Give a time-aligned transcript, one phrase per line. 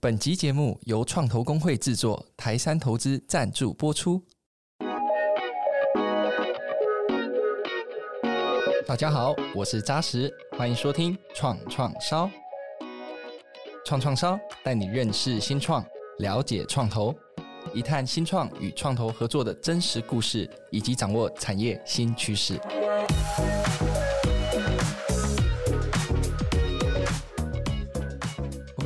[0.00, 4.22] 本集节目由创投公会制作，台山投资赞助播出。
[8.86, 12.30] 大家好，我是扎实，欢迎收听创创烧。
[13.84, 15.84] 创创烧带你认识新创，
[16.18, 17.12] 了解创投，
[17.74, 22.56] 一探新创与创投合作的真实故事，以及掌握产业新趋势。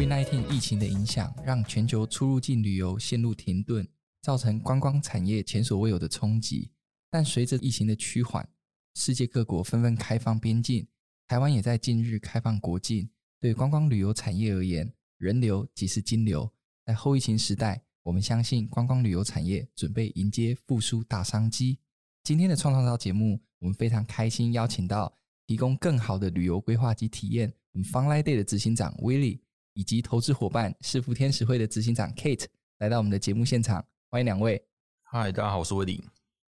[0.03, 3.87] COVID-19 疫情的影响，让全球出入境旅游陷入停顿，
[4.20, 6.73] 造成观光产业前所未有的冲击。
[7.09, 8.48] 但随着疫情的趋缓，
[8.96, 10.84] 世界各国纷纷开放边境，
[11.29, 13.09] 台湾也在近日开放国境。
[13.38, 16.52] 对观光旅游产业而言，人流即是金流。
[16.84, 21.79] 在后疫情时代，我们相信观光旅游产业准备迎接复苏大商机。
[22.24, 29.38] 今天的创创烧节目，我们非常开心邀请到提供更好的旅游规划及体验，我们 Funline Day 的执行长 Willie。
[29.74, 32.44] 以及投资伙伴是福天使会的执行长 Kate
[32.78, 34.62] 来到我们的节目现场，欢迎两位。
[35.02, 36.04] 嗨，大家好，我是威利。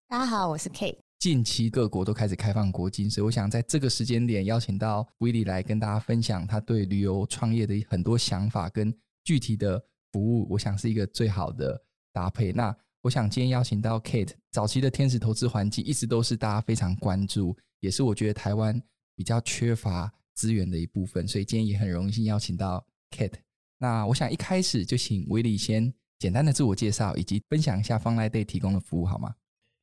[0.10, 0.98] 大家好，我是 Kate。
[1.18, 12.52] 近期各国都开始开放国境，所以我想在这个时间点邀请到威利来跟大家分享他对旅游创业的很多想法跟具体的服务，我想是一个最好的搭配。
[12.52, 18.80] 那我想今天邀请到 Kate，早期的天使投资环境一直都是大家非常关注，也是我觉得台湾
[19.16, 22.86] 比较缺乏资源的一部分，所以今天也很荣幸邀请到。
[23.12, 23.34] Kate，
[23.78, 29.36] 那我想一开始就请威利先简单的自我介绍，以及分享一下 Funline Day 提供的服务，好吗？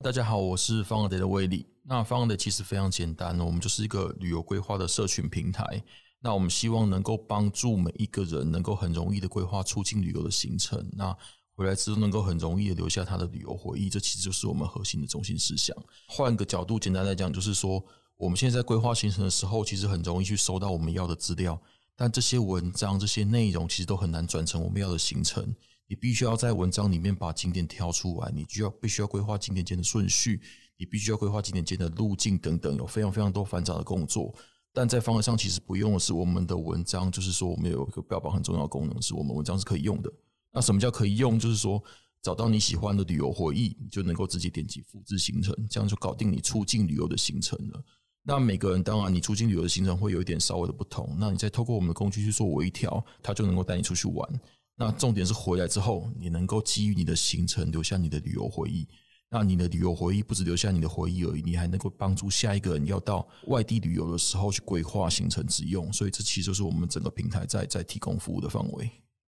[0.05, 1.67] 大家好，我是 Funline Day 的威利。
[1.85, 5.83] 那 Funline Day 其实非常简单，我们就是一个旅游规划的社群平台。
[6.21, 11.17] 那我们希望能够帮助每一个人能够很容易的规划出境旅游的行程，那
[11.55, 15.77] 回来之后能够很容易的留下他的旅游回忆，这其实就是我们核心的中心思想。
[16.07, 17.85] 换个角度，简单来讲，就是说
[18.17, 21.61] 我们现在在规划行程的时候，其实很容易去收到我们要的资料。
[21.97, 25.55] 但这些文章、这些内容其实都很难转成我们要的行程。
[25.87, 30.41] 你必须要在文章里面把景点挑出来，你就要必须要规划景点间的顺序，
[30.79, 34.35] 你必须要规划景点间的路径等等，有非常非常多繁杂的工作。
[34.73, 40.11] 但在方案上其实不用的是我们的文章，就是说我们有一个标榜很重要的功能，是我们文章是可以用的。
[40.51, 41.39] 那什么叫可以用？
[41.39, 41.83] 就是说
[42.23, 47.85] 找到你喜欢的旅游回忆，你就能够直接点击复制行程，这样就搞定你出境旅游的行程了。
[48.25, 51.17] 那每个人当然，你出境旅游的行程会有一点稍微的不同。
[51.19, 54.41] 那你再透过我们的工具去做微调，他就能够带你出去玩。
[54.77, 58.87] 那重点是回来之后，你能够基于你的行程留下你的旅游回忆。
[59.29, 65.93] 那你的旅游回忆不止留下你的回忆而已，你还能够帮助下一个人要到外地旅游的时候去规划行程之用。
[65.93, 68.91] 所以这其实就是我们整个平台在在提供服务的范围。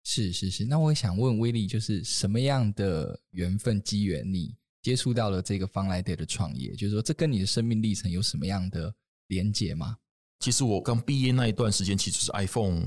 [0.03, 0.65] 是是是。
[0.65, 4.53] 那我也想问威利，就是什么样的缘分机缘你？
[4.85, 8.93] 接触到了这个方来得的创业，就是说，这跟你的生命历程有什么样的
[9.29, 9.97] 连结吗？
[10.39, 12.83] 其实我刚毕业那一段时间，其实是 iPhone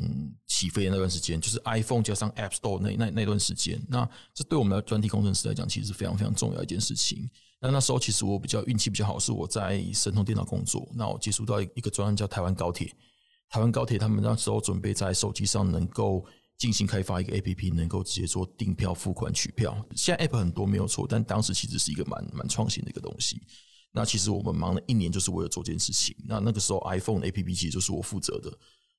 [0.47, 3.85] 起飞的那段时间，就是 iPhone 加上 App Store 那那那段时间。
[3.89, 7.29] 那这对我们的专题工程师来讲，其实是非常非常重要一件事情。
[7.61, 10.89] 那那时候其实我比较运气比较好，是我在神通电脑工作。
[10.95, 12.95] 那我接触到一个专案叫台湾高铁，
[13.49, 16.25] 台湾高铁他们那时候准备在手机上能够。
[16.59, 19.73] 进行开发一个 APP，能够直接做订票、付款、取票。
[19.95, 23.41] 现在 App 很多没有错，但当时其实是一个蛮蛮创新的一个东西。
[23.93, 26.15] 那其实我们忙了一年，就是为了做这件事情。
[26.27, 28.53] 那那个时候 iPhone APP 其实就是我负责的。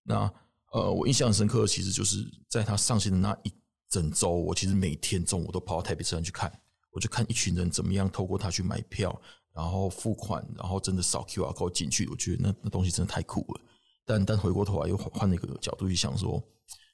[0.03, 0.33] 那
[0.71, 3.53] 呃，我印象很深刻，其实就是在它上线的那一
[3.89, 6.49] 整周，我其实每天中午都跑到台北车站去看，
[6.91, 9.21] 我就看一群人怎么样透过它去买票，
[9.53, 12.07] 然后付款，然后真的扫 QR code 进去。
[12.07, 13.61] 我觉得那那东西真的太酷了。
[14.05, 16.41] 但但回过头来又换了一个角度去想说。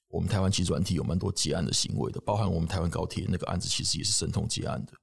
[0.07, 4.93] 我们台湾其实软体有蛮多结案的行为的，包含我们台湾高铁那个案子，其实也是神通结案的。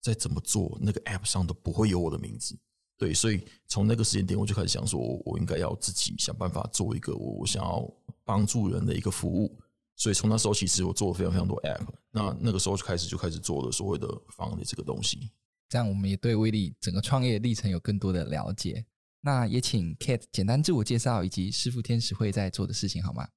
[0.00, 2.58] 再怎么做，那个 App 上都不会有我的名字。
[2.98, 7.88] 对，所以从那个时间点，我就开始想说，我应该要自己想办法做一个我我想要
[8.24, 9.58] 帮助人的一个服务。
[9.96, 11.86] 所以从那时候，其实我做了非常非常多 App。
[12.10, 15.30] 那那个时候就开始就开始做了所谓的房的这个东西。
[15.68, 18.84] 这样我们也对威力整个创业历程有更多的了解。
[19.20, 23.28] 那也请 Kate 简单自我介绍以及师傅天使会在做的事情好吗？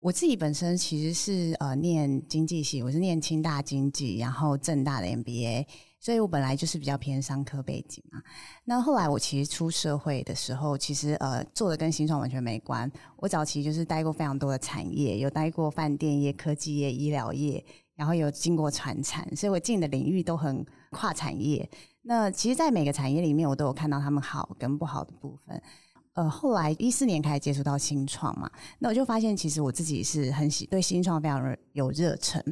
[0.00, 5.66] 我自己本身其实是呃念经济系，我是念清大经济，然后政大的 MBA，
[5.98, 8.18] 所以我本来就是比较偏商科背景嘛。
[8.64, 12.90] 那后来我其实出社会的时候，其实呃做的跟新创完全没关。
[13.16, 17.62] 我早期就是待过非常多的产业，有待过饭店业、科技业、医疗业，
[17.94, 21.68] 然后有经过传产，所以我进的领域都很跨产业。
[22.00, 25.62] 那其实，在每个产业里面，我都有看到他们好跟不好的部分。
[26.14, 32.42] 呃，后来一四年开始接触到新创嘛，那我就发现其实我自己是很喜对新创非常有热忱。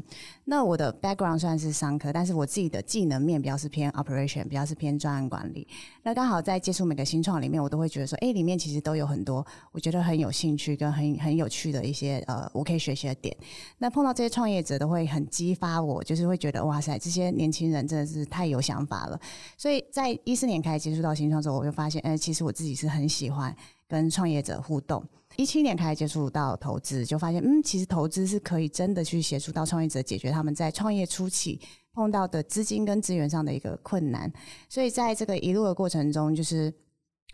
[0.45, 5.67] 那我的 background 算是商科，但是我自己的技能面比较是偏 operation，比较是偏专案管理。
[6.05, 13.37] 那刚好在接触每个新创里面，我都会觉得说，哎，里面其实都有很多我觉得很有兴趣跟很很有趣的一些呃，我可以学习的点。
[13.79, 19.21] 那碰到这些创业者，都会很激发我，就是会觉得哇塞，这些年轻人真的是太有想法了。
[19.57, 23.48] 所以在一四年开始接触到新创之后，我就发现，哎，其实我自己是很喜欢。
[23.89, 25.03] 跟创业者互动，
[25.37, 31.59] 一七年开始接触到投资，就发现，嗯，其实投资是可以真的去协助到创业者解决他们在创业初期
[31.95, 34.31] 碰到的资金跟资源上的一个困难。
[34.69, 36.73] 所以在这个一路的过程中，就是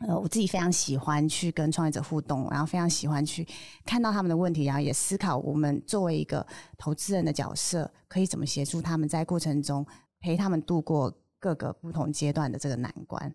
[0.07, 3.47] 呃，我自己非常喜欢去跟创业者互动，然后非常喜欢去
[3.85, 6.47] 看到他们的问题，然后也思考我们作为一个
[6.79, 9.85] 投资人的角色，可以怎么协助他们在过程中
[10.21, 13.33] 陪他们度过各个不同阶段的这个难关。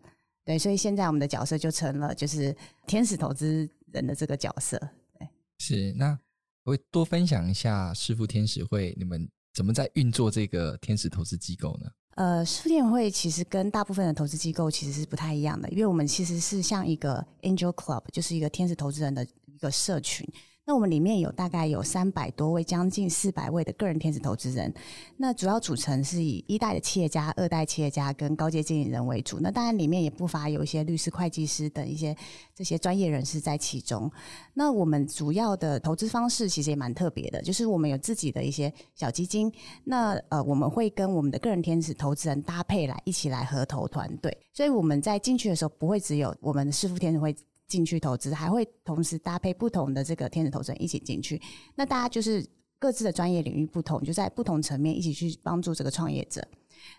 [0.50, 2.56] 对，所以现在我们的角色就成了就是
[2.88, 4.80] 天使投资人的这个角色。
[5.20, 5.30] 对，
[5.60, 5.94] 是。
[5.94, 6.18] 那
[6.64, 11.92] 我会多分享一下师傅天使会，你们怎么在运作这个天使投资机构呢？
[12.16, 20.28] 呃，识富天使会其实跟大部分的投资机构其实是不太一样的，因为我们其实是像一个 Angel Club，就是一个天使投资人的一个社群。
[20.70, 24.72] 那我们里面有大概有三百多位，将近四百位的个人天使投资人。
[25.18, 29.40] 那主要组成是以一代的企业家、二代企业家跟高阶经理人为主。
[29.40, 32.16] 那当然里面也不乏有一些律师、会计师等一些
[32.54, 34.12] 这些专业人士在其中。
[34.54, 39.52] 那我们主要的投资方式其实也蛮特别的，就是我们有自己的一些小基金。
[39.84, 44.38] 那呃，我们会跟我们的个人天使投资人搭配来一起来合投团队。
[44.54, 47.36] 所以我们在进去的时候，不会只有我们的识富天使会。
[47.70, 51.42] 进去投资，还会同时搭配不同的这个天使投资人一起进去。
[51.76, 52.46] 那大家就是
[52.78, 56.46] 各自的专业领域不同，就在不同层面一起去帮助这个创业者。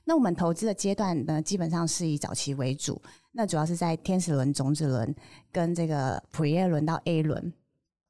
[0.05, 3.01] 那我们投资的阶段呢，基本上是以早期为主。
[3.33, 5.15] 那主要是在天使轮、种子轮
[5.51, 7.53] 跟这个 Pre-A 轮到 A 轮，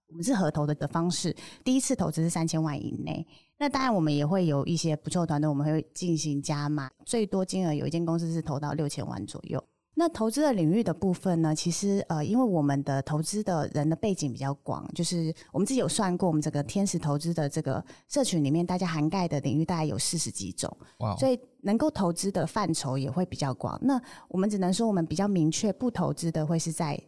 [0.08, 1.34] 我们是合投的的方式。
[1.62, 3.26] 第一次投资是三千万以内。
[3.56, 9.62] 那当然我们也会有一些不错的团队，我们会进行加码，最多金额有一间公司是投到六千万左右。
[10.00, 20.74] 那投资的领域的部分呢，其实呃，因为我们的投资的人的背景比较广，就是我们自己有算过，我们这个天使投资的这个社群里面，大家涵盖的领域大概有四十几种
[21.18, 23.78] 所以能够投资的范畴也会比较广。
[23.82, 26.98] 那我们只能说，我们比较明确不投资的会是在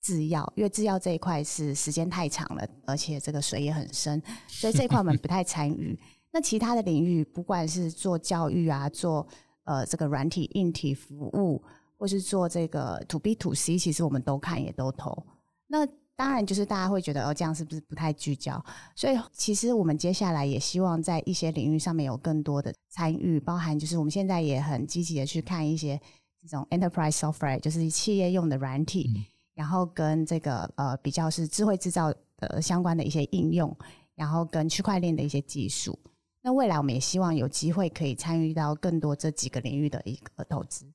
[0.00, 5.98] 制药，因为制药这一块是时间太长了，而且这个水也很深，所以这一块我们不太参与。
[6.30, 9.26] 那其他的领域，不管是做教育啊，做
[9.64, 11.60] 呃这个软体、硬体服务。
[11.98, 15.26] 或是做这个 to B to C，其实我们都看也都投。
[15.66, 18.64] 那当然就是大家会觉得哦，这样是不是不太聚焦？
[18.94, 26.00] 所以其实我们接下来也希望在一些领域上面有更多的参与，包含就是我们现在也很积极的去看一些
[26.40, 33.76] 这种 enterprise software，就是企业用的软体，嗯、然后跟这个呃比较是智慧制造的相关的一些应用，
[34.14, 35.98] 然后跟区块链的一些技术。
[36.40, 40.86] 那未来我们也希望有机会可以参与到更多这几个领域的一个投资。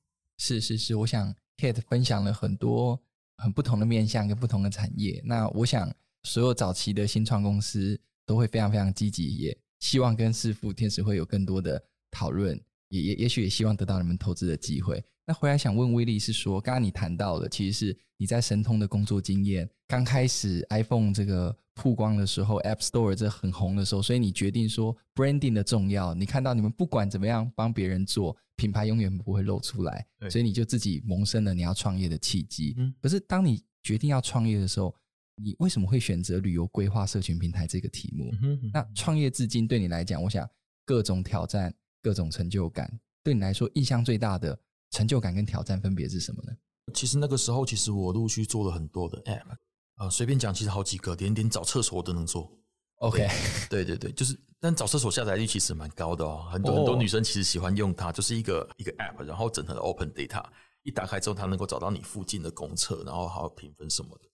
[0.44, 3.00] 是是是，我想 Kate 分享了很多
[3.36, 5.22] 很不同的面向跟不同的产业。
[5.24, 5.88] 那我想
[6.24, 7.96] 所有早期的新创公司
[8.26, 11.80] 都会非常非常积极，也希望跟师傅天使会有更多的
[12.10, 15.00] 讨论，也也也许也希望得到你们投资的机会。
[15.24, 26.12] 那回来想问威利是说，刚刚你谈到的其实是你在神通的工作经验，刚开始 iPhone 这个曝光的时候，App Store 这很红的时候，所以你决定说 branding 的重要。
[26.14, 28.36] 你看到你们不管怎么样帮别人做。
[28.62, 32.74] 品牌永远不会露出来，所以你就自己萌生了你要创业的契机。
[32.78, 34.94] 嗯，可是当你决定要创业的时候，
[35.34, 38.30] 你为什么会选择旅游规划社群平台这个题目？
[38.34, 40.48] 嗯哼嗯哼，那创业至今对你来讲，我想
[40.84, 44.56] 各种挑战、各种成就感，对你来说印象最大的
[44.92, 46.52] 成就感跟挑战分别是什么呢？
[46.94, 49.56] 其实那个时候，其实我陆续做了很多的 App，
[49.96, 52.56] 呃，随便讲，其实好几个，连连找厕所我都能做。
[53.02, 53.28] OK，
[53.68, 56.78] 对对对，就是，但找厕所下载率其实蛮高的哦，很多、oh.
[56.78, 60.44] 很多女生其实喜欢用它，就是一个一个 App，然后整合的 Open Data，
[60.84, 64.28] 一打开之后，它能够找到你附近的公厕，然后还有评分什么的。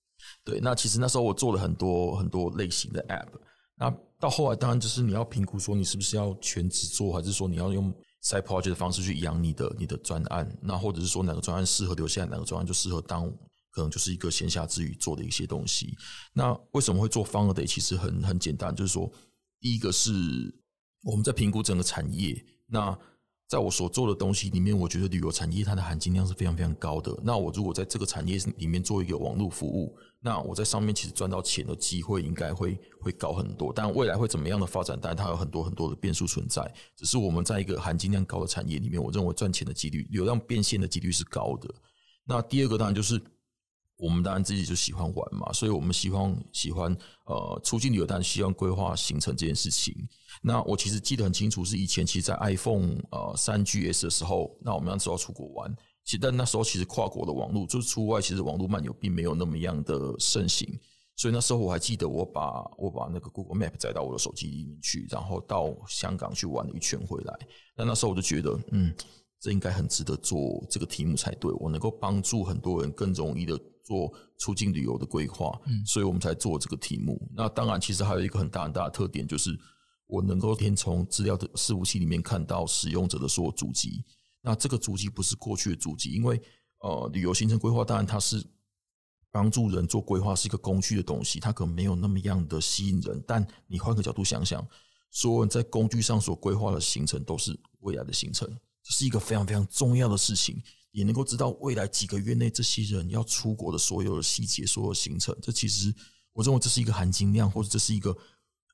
[0.44, 3.30] 对，那其实那时候我做了很多很多类型的 App，
[3.75, 7.90] 那到后来当然就是你要评估说你是不是要全职做，还是说你要用
[8.22, 13.32] Side Project 的方式去养你的你的专案，那或者是说哪个专案适合留下来，哪个专案就适合当。
[13.78, 15.97] 可能就是一个闲暇之余做的一些东西。
[16.32, 17.64] 那为什么会做 Founder Day？
[17.64, 19.11] 其实很很简单，就是说，
[19.61, 20.12] 第一个是
[21.04, 22.44] 我们在评估整个产业。
[22.66, 22.99] 那
[23.47, 27.18] 在我所做的东西里面，我觉得旅游产业它的含金量是非常非常高的。
[27.23, 33.73] 那我如果在这个产业里面做一个网络服务，那我在上面其实赚到钱的机会应该会会高很多。
[33.75, 35.00] 但未来会怎么样的发展？
[35.00, 36.62] 当然它有很多很多的变数存在。
[36.94, 41.75] 只是我们在一个含金量高的产业里面，我认为赚钱的几率、流量变现的几率是高的。
[42.26, 43.18] 那第二个当然就是。
[43.98, 49.94] 我们当然自己就喜欢玩嘛，所以我们希望喜欢呃出境旅游，但希望规划行程这件事情。
[50.40, 55.74] 那我其实记得很清楚，是以前其实，在 iPhone 呃三 GS 的时候，那我们那时候出国玩，
[56.04, 60.68] 其实但那时候其实跨国的网络就是出外，其实网络漫游并没有那么样的盛行，
[61.16, 67.34] 所以那时候我还记得我把我把那个 Google Map 载到我的手机里面去，然后到香港去玩了一圈回来。
[67.76, 68.94] 那那时候我就觉得，嗯，
[69.40, 73.58] 这应该很值得做这个题目才对，我能够帮助很多人更容易的。
[73.88, 77.18] 做出境旅游的规划，嗯，所以我们才做这个题目。
[77.35, 79.59] 那当然，其实还有一个很大很大的特点，就是
[80.07, 84.04] 我能够先从资料的伺服器里面看到使用者的所有足迹。
[84.42, 86.38] 那这个足迹不是过去的足迹，因为
[86.80, 88.45] 呃，旅游行程规划当然它是
[89.33, 93.25] 帮助人做规划，是一个工具的东西，它可能没有那么样的吸引人。
[93.26, 94.62] 但你换个角度想想，
[95.11, 98.47] 所有人在工具上所规划的行程都是未来的行程，
[98.85, 100.62] 这是一个非常非常重要的事情。
[100.90, 105.37] 也能够知道未来几个月内这些人要出国的所有的细节、所有行程。
[105.42, 105.95] 这其实
[106.33, 108.16] 我认为这是一个含金量，或者这是一个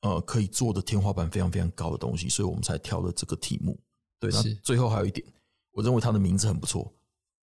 [0.02, 3.78] 呃可以做的天花板非常非常高的东西，所以我们才挑了这个题目。
[4.20, 5.26] 对，那最后还有一点，
[5.72, 6.92] 我认为它的名字很不错。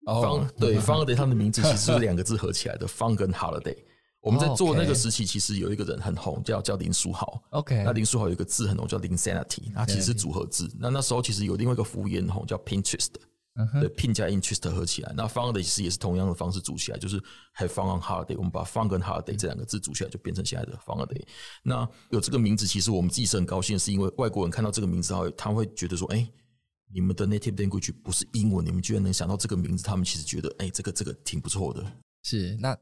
[0.05, 3.77] 方， 对 a Day 它的名字其实是两个字合起来的，Fun 跟 Holiday。
[4.21, 7.41] 我们在做那个时期，其实有一个人很红，叫叫林书豪。
[7.51, 10.69] OK，那林书豪有一个字很红，叫 Linsanity，那其实是组合字。
[10.77, 13.11] 那那时候其实有另外一个服务员很红，叫 Pinterest。
[13.73, 17.19] 对，pin 加 interest 合起来，那 fun day 其实也是同样的方式组起来，就是
[17.55, 18.35] have fun on holiday。
[18.37, 21.21] 我们把 fun 跟 holiday 这两个字组起来，就变成现在的 fun day。
[21.63, 26.33] 那有这个名字，其实我们自己是很高兴，是因为外国人看到这个名字后，他会觉得说：“哎、欸，
[26.93, 31.85] 你们的 native language 不是英文，你们居然能想到这个名字？”他们其实觉得：“哎、欸，这个这个挺不错的。”
[32.23, 32.77] 是那。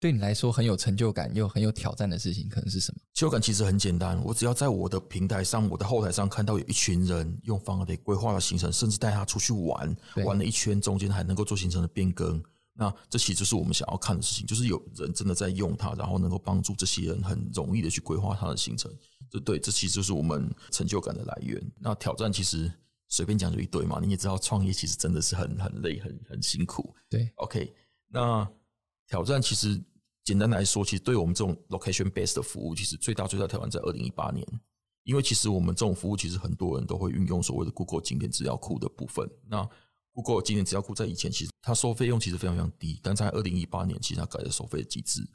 [0.00, 2.98] 对你来说很有成就感又很有挑战的事情，可能是什么？
[3.12, 12.42] 成就感其实很简单，我只要在我的平台上、我的后台上看到有一群人用 Fun-A-Day 规划了行程，甚至带他出去玩，玩了一圈，中间还能够做行程的变更，
[12.72, 18.90] 那这其实就是我们想要看的事情，就是有人真的在用它，然后能够帮助这些人很容易的去规划他的行程。
[19.30, 21.62] 这对，这其实就是我们成就感的来源。
[21.78, 22.72] 那挑战其实
[23.08, 26.94] 随便讲就一堆嘛，你也知道，创业其实真的是很很累、很很辛苦。
[27.10, 27.70] 对，OK，
[28.08, 28.50] 那
[29.06, 29.78] 挑战其实。
[30.24, 34.46] 简单来说，其实对我们这种 location based 的服务，其实最大最大挑战在二零一八年，
[35.04, 39.28] 因为其实我们这种服务，其实很多人都会运用所谓的 Google 景点资料库的部分。
[39.48, 39.68] 那
[40.12, 45.26] Google 景点资料库在以前其实它收费用其实非常非常低，但在二零一八年，其实它改了收费的机制。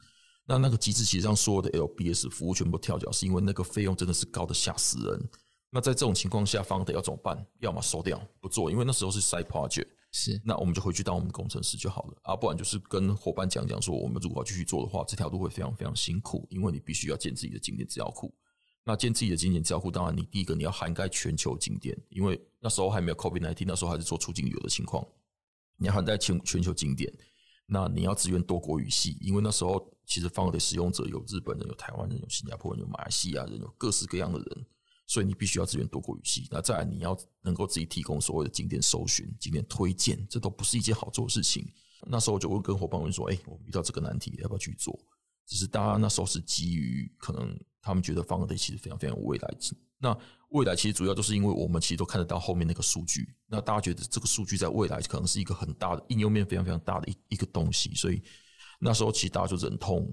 [0.46, 5.28] 那那个机制其实让所有的 LBS 服务全部跳脚，是因为那个费用真的是高的吓死人。
[5.70, 7.44] 那在这种情况下方得要怎么办？
[7.58, 9.88] 要么收掉不做，因为那时候是 side project。
[10.18, 18.34] 是，那我们就回去当我们的工程师就好了啊，不然就是跟伙伴讲讲说，我们如果要继续做的话，这条路会非常非常辛苦，因为你必须要建自己的景点资料库。
[18.82, 25.06] 那建自己的景点资料库，当然你第一个你要涵盖全球景点，因为那时候还没有 COVID-19，那时候还是做出境旅游的情况，
[25.76, 27.12] 你要涵盖全全球景点。
[27.66, 34.66] 那你要支援多国语系，因为那时候其实 Fun-A-Day 使用者有日本人、有台湾人、有新加坡人、有马来西亚人、有各式各样的人。
[35.06, 41.66] 所以你必须要支援多过语系，那再来你要能够自己提供所谓的景点搜寻、景点推荐，这都不是一件好做的事情。
[42.08, 44.98] 那时候我就会跟伙伴们说：“哎、我们遇到这个难题，要不要去做？”
[45.46, 49.78] 只是大家那时候是基于可能他们觉得 Fun-A-Day 其实非常非常有未来性。
[49.98, 50.16] 那
[50.48, 58.20] 未来其实主要就是因为我们其实都看得到后面那个数据，那大家觉得这个数据在未来可能是一个很大的应用面，非常非常大的一一个东西，所以
[58.80, 60.06] 那时候其实大家就忍痛。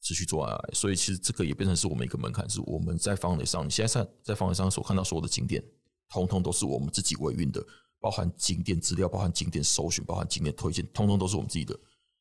[0.00, 5.62] 持续做下来，所以其实这个也变成是我们一个门槛，是我们在 Fun-A-Day 上，你现在在在 Fun-A-Day 上所看到所有的景点，
[6.08, 7.64] 通通都是我们自己维运的，
[8.00, 11.78] 包含景点资料，包含景点搜寻，包含景点推荐，通通都是我们自己的。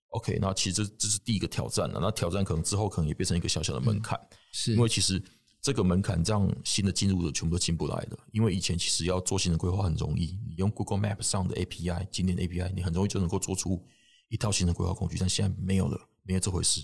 [0.10, 5.22] OK，那其实这这是第一个挑战了，那挑战可能之后可能也变成一个小小的门槛，嗯、是因为其实
[5.62, 13.86] 这个门槛让新的进入者全部都进不来的，因为以前其实要做新的规划很容易，你用 Google Map 上的 API 景点 API，你很容易就能够做出
[14.30, 16.82] 一套新的规划工具，但现在没有了，没有这回事。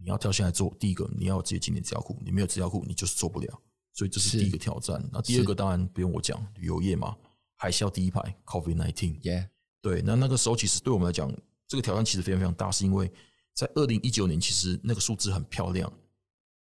[0.00, 5.02] 你要跳下来做，第一个你要有自己景点资料库，你没有资料库，你就是做不了，所以这是第一个挑战。
[5.12, 7.16] 那第二个当然不用我讲，旅游业嘛，
[7.56, 9.48] 海啸第一排，COVID-19，耶，
[9.80, 11.32] 对，那那个时候其实对我们来讲，
[11.66, 13.10] 这个挑战其实非常非常大，是因为
[13.54, 15.90] 在二零一九年，其实那个数字很漂亮，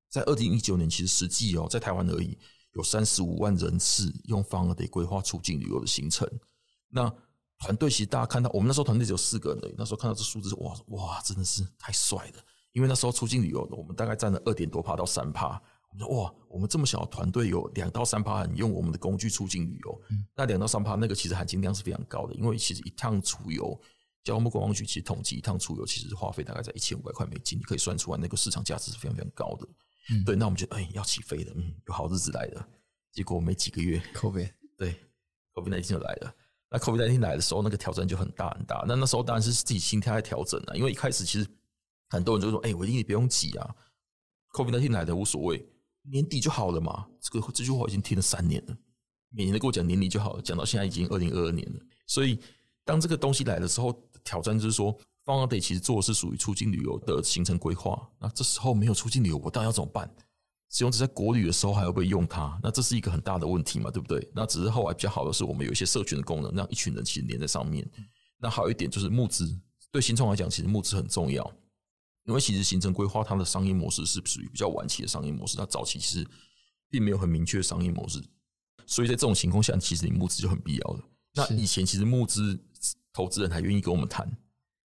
[0.10, 2.38] 在二零一九年其实实际哦，在台湾而已，
[2.74, 6.30] 有三十五万人次用 Fun-A-Day 规划出境旅游的行程。
[6.90, 7.12] 那
[7.58, 12.44] 团队其实大家看到，我们那时候团队只有四个人而已，那时候看到这数字，哇哇，真的是太帅了。
[12.74, 15.62] 因为那时候出境旅游，我们大概占了二点多趴到三趴。
[15.92, 22.34] 我们说哇，我们这么小的团队有两到三趴人用我们的工具出境旅游，嗯、那两到三趴那个其实含金量是非常高的。
[22.34, 23.80] 因为其实一趟出游，
[24.24, 29.68] 交通部观光局其实统计一趟出游，其实花费大概在一千五百块美金，你可以算出来那个市场价值是非常非常高的。
[30.10, 32.68] 嗯、对，那我们觉得哎要起飞了，嗯，有好日子来了。
[33.12, 34.96] 结果没几个月，COVID 对
[35.54, 36.36] ，COVID 就来了。
[36.72, 38.84] 那 COVID 来的时候，那个挑战就很大很大。
[38.88, 41.48] 那那时候当然是自己心态在调整了，因为一开始其实。
[42.14, 43.76] 很多人就说：“哎、欸，伟立你不用急啊
[44.52, 45.68] ，COVID-19 来的无所谓，
[46.04, 48.78] 年底就好了嘛。”这个这句话已经听了三年了，
[49.30, 51.80] 每年都跟我讲年底就好了，讲到现在已经二零二二年了。
[52.06, 52.40] 所以
[52.86, 53.92] 当这个东西来的时候，
[54.24, 58.08] 挑战就是说，Founder 其实做的是属于出境旅游的行程规划。
[58.20, 60.10] 那这时候没有出境旅游，我到底要怎么办？
[60.70, 62.60] 使用者在国旅的时候还要不要用它？
[62.64, 64.28] 那这是一个很大的问题嘛，对不对？
[64.34, 67.88] 那只是后来比较好的是，我们有一些社群的功能，让一群人其实黏在上面。
[68.40, 69.56] 那还有一点就是募资，
[69.92, 71.50] 对新创来讲，其实募资很重要，
[72.26, 76.28] 因为其实行程规划它的商业模式是属于比较晚期的商业模式，它早期其实
[76.90, 78.24] 并没有很明确的商业模式，
[78.86, 81.00] 所以在这种情况下，其实你募资就很必要了。
[81.36, 82.60] 那以前其实募资
[83.12, 84.32] 投资人还愿意跟我们谈。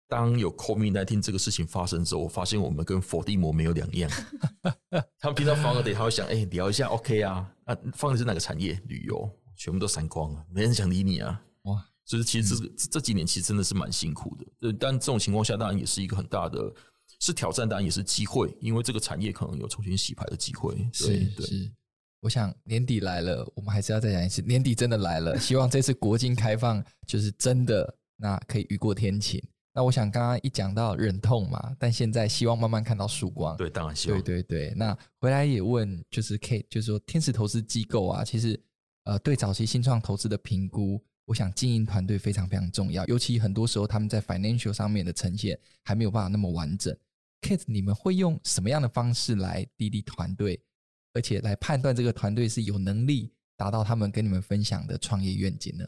[0.08, 4.10] 当有 COVID-19 这个事情发生之后，我发现我们跟佛地魔没有两样。
[5.20, 7.48] 他们平常 Founder Day，他会想，哎、欸，聊一下，OK 啊？
[7.64, 8.72] 那放的是哪个产业？
[8.88, 11.40] 旅游，全部都删光了，没人想理你啊！
[11.62, 14.72] 哇，所以其实这、嗯、这几年其实真的是蛮辛苦的。
[14.80, 16.58] 但这种情况下，当然也是一个很大的，
[17.20, 20.74] 是挑战，当然也是机会，因为这个产业可能有重新洗牌的机会。
[20.74, 21.70] 对是对是，
[22.20, 25.38] 我想年底来了，我们还是要再讲一次，年底真的来了。
[25.38, 29.42] 希望这次国境开放就是真的，那可以雨过天晴。
[29.72, 33.56] 那我想刚刚一讲到忍痛嘛，但现在希望慢慢看到曙光。
[33.56, 34.20] 对，当然希望。
[34.22, 38.60] 对对对，那回来也问，就是 Kate，就是说天使投资机构啊，其实
[39.04, 46.96] 呃对早期新创投资的评估，我想经营团队非常非常重要，尤其很多时候他们在 financial 上面的呈现还没有办法那么完整。
[47.40, 50.60] Kate，你们会用什么样的方式来滴滴团队，
[51.14, 55.84] 而且来判断这个团队是有能力达到他们跟你们分享的创业愿景呢？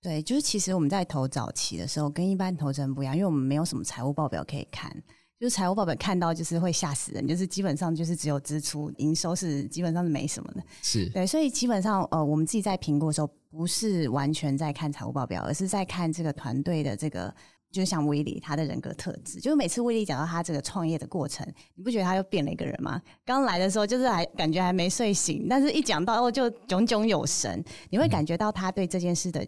[0.00, 4.90] 对，就是其实我们在投早期的时候，跟一般投资人不一样，因为我们没有什么财务报表可以看，
[5.38, 10.62] 就是财务报表看到就是会吓死人，就是基本上就是只有支出，营收是基本上是没什么的。
[10.82, 17.32] 是对，所以基本上呃，我们自己在评估的时候，不是完全在看财务报表，而是在看这个团队的这个，
[17.72, 19.40] 就是像威利他的人格特质。
[19.40, 23.00] 就是每次威利讲到他这个创业的过程，你不觉得他又变了一个人吗？
[23.24, 29.44] 刚来的时候就是还感觉还没睡醒，但是一讲到哦就炯炯有神，你会感觉到他对这件事的。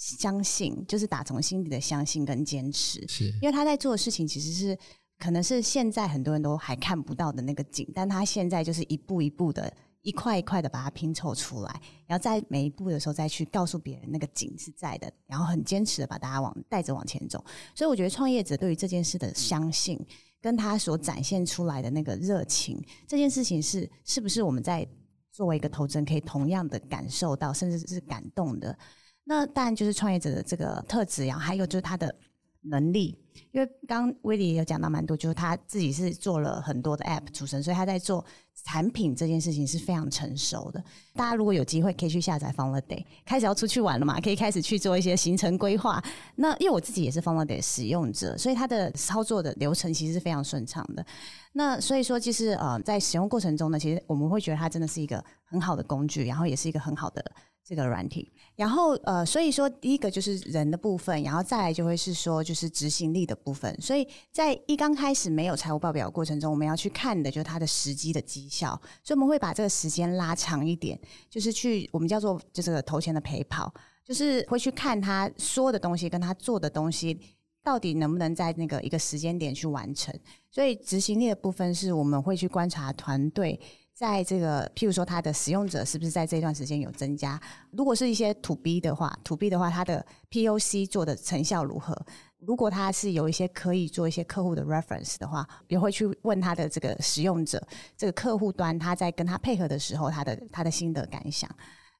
[0.00, 4.78] 相信就是打从心底的相信跟坚持，是因为他在做的事情其实是
[5.18, 9.68] 可能是现在很多人都还看不到的那个景，但他现在就是一步一步的，
[10.02, 17.44] 一块一块的把它拼凑出来，然后在每一步的时候再去告诉别人那个景是在的，然后很坚持的把大家往带着往前走。
[17.74, 19.98] 所以我觉得创业者对于这件事的相信，
[20.40, 24.86] 跟他所展现出来的那个热情，这件事情是是不是我们在
[25.32, 28.76] 作为一个投资人可以同样的感受到，甚至是感动的。
[29.24, 32.14] 那当然就是创业者的这个特质，然后还有就是他的
[32.62, 33.18] 能力。
[33.52, 38.24] 因为刚威利也有讲到蛮多，就是他自己是做了很多的 App 出身，所以他在做
[38.64, 40.82] 产品这件事情是非常成熟的。
[41.14, 46.02] 大家如果有机会可以去下载 Funday，开始要出去玩了嘛，可以开始去做一些行程规划。
[46.36, 51.04] 那因为我自己也是 Funday 使用者，所以它的操作的流程其实是非常顺畅的。
[51.52, 57.24] 那所以说，其实呃，在使用过程中呢，其实我们会觉得它真的是一个很好的工具，然后也是一个很好的。
[57.68, 58.26] 这个软体，
[58.56, 63.78] 然后呃，所以说第一个就是人的部分，然后再来就会是说就是执行力的部分。
[63.78, 68.70] 所以在一刚开始没有财务报表的过程中，我们要去看的就是它的实际的绩效，
[69.04, 73.70] 所以我们会把这个时间拉长一点，就是去我们叫做就是投钱的陪跑，
[74.02, 77.20] 就是会去看他说的东西跟他做的东西
[77.62, 80.18] 到底能不能在那个一个时间点去完成。
[80.50, 83.60] 所以执行力的部分是我们会去观察团队。
[83.98, 87.40] 在这个，譬如说，它的使用者是不是在这段时间有增加？
[87.72, 92.00] 如果是一些 To B 的话，To B 的话，它的 POC 做的成效如何？
[92.38, 97.60] 如果它是有一些可以做一些客户的 reference 的话，也会去问他的这个使用者，
[97.96, 101.50] 这个客户端他在跟他配合的时候，他的他的心得感想。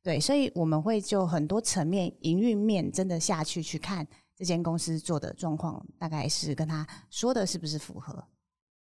[0.01, 4.07] 对，所以我们会就很多层面，营运面真的下去去看
[4.37, 8.23] 这间公司做的状况，大概是跟他说的是不是符合。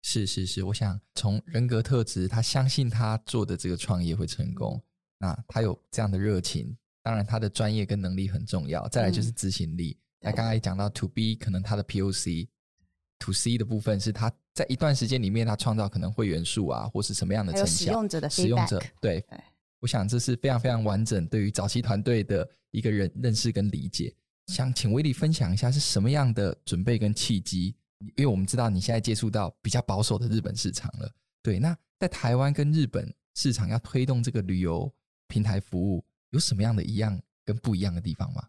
[0.02, 4.80] 是是是，我想从人格特质，他相信他做的这个创业会成功，
[5.18, 9.98] 那他有这样的热情，当然他的专业跟能力很重要，再来就是执行力。
[10.20, 19.40] 那、嗯、刚才讲到 To B，可能他的 POC，To C 的部分是他在一段时间里面，他创造可能会员数啊，或是什么样的成效，使用者的使用者对，对，
[19.80, 24.14] 我想这是非常非常完整对于早期团队的一个人认识跟理解。
[24.46, 27.76] 想请威利分享一下是什么样的准备跟契机？
[27.98, 31.58] 因为我们知道你现在接触到比较保守的日本市场了，对。
[31.58, 34.92] 那在台湾跟日本市场要推动这个旅游
[35.26, 38.42] 平台服务，有什么样的一样跟不一样的地方吗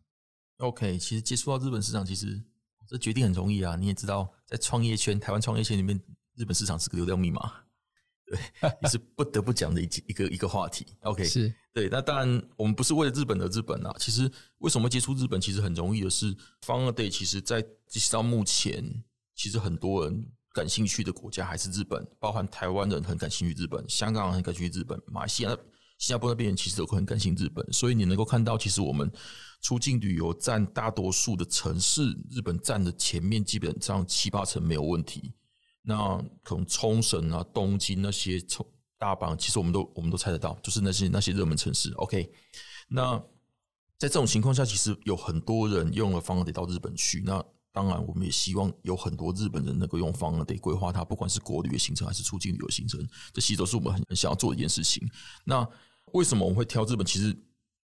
[0.58, 2.40] ？OK，其实接触到日本市场，其实
[2.88, 3.76] 这决定很容易啊。
[3.76, 6.00] 你也知道，在创业圈，台湾创业圈里面，
[6.36, 7.52] 日本市场是个流量密码，
[8.26, 8.40] 对，
[8.84, 10.86] 也是不得不讲的一一个一个话题。
[11.02, 11.90] OK，是对。
[11.90, 13.96] 那当然，我们不是为了日本而日本啊。
[13.98, 19.04] 其实为什么接触日本，其实很容易的是，Founder Day 其实在即使到目前。
[19.40, 25.50] 其实很多人感兴趣的国家还是日本，包含台湾人很感兴趣日本，香港人很感兴趣日本，马来西亚、
[25.98, 27.66] 新加坡那边人其实都很感兴趣日本。
[27.72, 29.10] 所以你能够看到，其实我们
[29.62, 35.34] 出境旅游占大多数的城市，日本占的前面基本上七八成没有问题。
[35.84, 41.94] 那可能冲绳啊、东京那些、冲大阪，其实我们都我们都猜得到，就是那些那些热门城市。
[41.94, 42.30] OK，
[42.90, 43.18] 那
[43.98, 47.24] 在这种情况下，其实有很多人用了 Fun Day 到日本去。
[47.26, 47.42] 那
[47.80, 53.00] 当然，我们也希望有很多日本人能够用 Fun Day 规划它，不管是国旅的行程还是出境旅游行程，
[53.32, 55.10] 这其实都是我们很想要做的一件事情。
[55.46, 55.66] 那
[56.12, 57.06] 为什么我们会挑日本？
[57.06, 57.34] 其实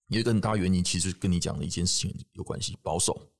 [0.08, 3.32] 有一个很大原因，其实跟你讲的一件事情有关系，保守。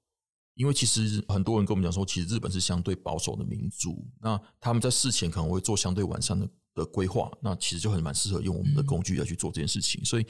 [0.54, 10.06] 因为其实很多人跟我们讲说，其实日本是相对保守的民族，那他们在事前可能会做相对完善的的规划，那其实就很蛮适合用我们的工具来去做这件事情。
[10.06, 10.28] 所以，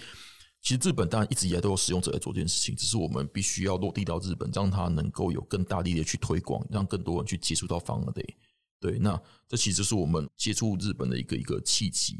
[0.65, 8.35] 其实日本当然一直以来都有使用者在做这件事情，只是我们必须要落地到日本，让它能够有更大力的去推广，让更多人去接触到 Fun Day。
[8.79, 12.17] 对，那这其实是我们接触日本的一个一个契机。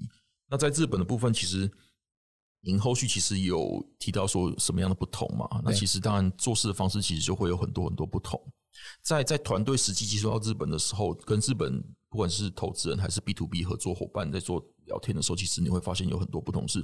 [0.47, 1.69] 那在日本的部分，其实。
[2.67, 5.47] 您后续其实有提到说什么样的不同嘛？
[5.63, 8.41] 那其实当然做事的方式其实就会有很多很多不同。
[9.03, 11.79] 在在团队实际接触到日本的时候，跟日本
[12.09, 16.67] 不管是投资人还是 B to B 合作伙伴在做聊天的时候，其实你会发现有很多不同。
[16.67, 16.83] 是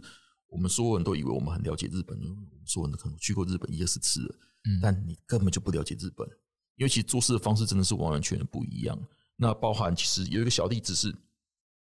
[0.51, 4.35] 我们所有人都以为我们很了解日本，因为我们所有人可能去过日本一二十次了，
[4.81, 6.27] 但你根本就不了解日本，
[6.75, 8.95] 因为其实做事的方式真的是完完全全不一样。
[9.35, 11.11] 那包含其实有一个小例子是。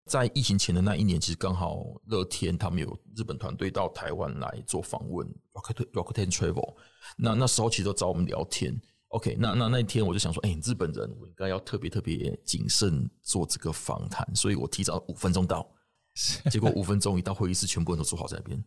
[0.08, 6.75] 在疫情前的那一年，其实刚好乐天他们有日本团队到台湾来做访问，Rakuten Rakuten Travel。
[7.17, 8.80] 那那时候其实都找我们聊天。
[9.08, 15.67] OK，那那那一天我就想说，哎、欸，日本人我应该要特别特别谨慎做这个访谈，所以我提早五分钟到。
[16.49, 18.63] 结果五分钟一到会议室，全部人都坐好在那边。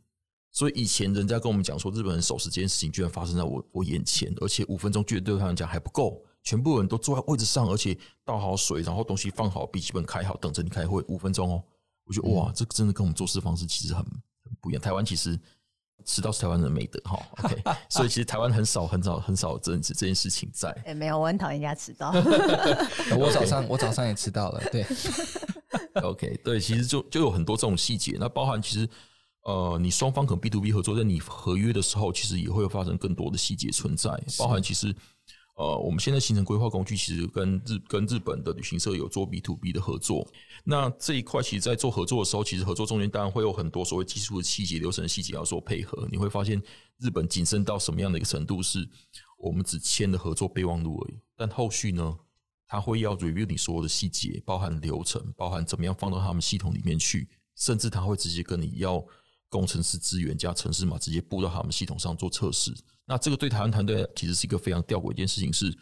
[0.51, 6.23] 所以以前人家跟我们讲说日本人守时这件事情，居然发生在我我眼前，而且五分钟绝对对他们讲还不够。
[6.43, 11.63] 全部人都坐在位置上，而且倒好水，然后东西放好，笔记本开好，等着你开会五分钟哦。
[12.05, 14.81] 我觉得哇，这个真的跟我们做事方式其实很很不一样。
[14.81, 15.39] 台湾其实
[16.07, 17.21] 迟到是台湾人的美德哈。
[17.45, 20.71] OK， 所以其实台湾很少很少很少这这件事情在。
[20.87, 22.11] 哎，没有，我很讨厌人家迟到。
[23.19, 24.63] 我早上我早上也迟到了。
[24.73, 24.87] 对
[26.03, 28.17] ，OK， 对，其实就就有很多这种细节。
[28.19, 28.89] 那包含其实
[29.45, 34.95] 呃，你双方可能 B to B 合作，在你合约的时候，其实也会有发生更多的细节存在，包含其实。
[35.61, 40.25] 呃，我们现在行程规划工具其实跟日跟日本的旅行社有做 B to B 的合作。
[40.63, 46.07] 那这一块其实，在做合作的时候，其实合作中间当然会有很多所谓技术的细节、流程的细节要做配合。
[46.13, 46.63] 你会发现，
[47.01, 48.89] 日本谨慎到什么样的一个程度，是
[49.37, 51.19] 我们只签了合作备忘录而已。
[51.37, 52.17] 但后续呢，
[52.68, 59.02] 他会要 review 你所有的细节，包含流程，包含怎么样放到他们系统里面去，甚至他会直接跟你要
[59.48, 62.72] 工程师资源加程式码，直接布到他们系统上做测试。
[63.07, 65.74] 那这个对台湾团队其实是一个非常吊诡一件事情，是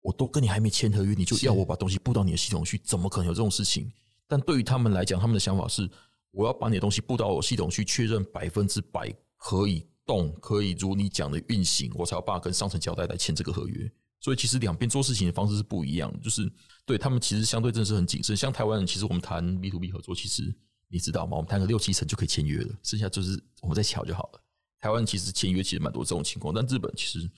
[0.00, 3.92] 我都跟你还没签合约，你就要我把东西布到你的系统去，怎么可能有这种事情？
[4.26, 5.86] 但对于他们来讲，他们的想法是，
[6.30, 13.92] 我要把你的东西布到我系统去，确认百分之百可以动，可以如你讲的运行，我才有办法跟上层交代来签这个合约。
[14.22, 16.50] 所以其实两边做事情的方式是不一样，就是
[16.86, 18.36] 对他们其实相对真的是很谨慎。
[18.36, 20.54] 像台湾人，其实我们谈 B to B 合作，其实
[20.88, 21.36] 你知道吗？
[21.36, 24.40] 我们谈个六七成就可以签约了，剩下就是我们再瞧就好了。
[24.78, 27.28] 台湾其实签约其实蛮多这种情况，但日本其实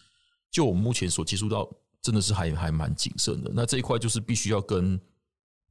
[0.50, 1.66] 就我们目前所接触到，
[2.02, 3.50] 真的是还还蛮谨慎的。
[3.54, 5.00] 那这一块就是必须要跟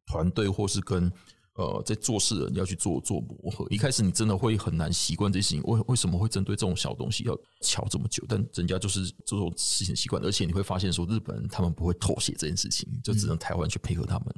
[0.08, 1.12] 团队或是跟
[1.56, 3.66] 呃在做事的人要去做做磨合。
[3.70, 8.24] 一开始你真的会很难习惯这些事情，为为什么会针对这种小东西要瞧这么久？
[8.28, 14.36] 但人家就是这种事情习惯，而且你会发现说日本人他们不会妥协这件事情，就只能台湾去配合他们。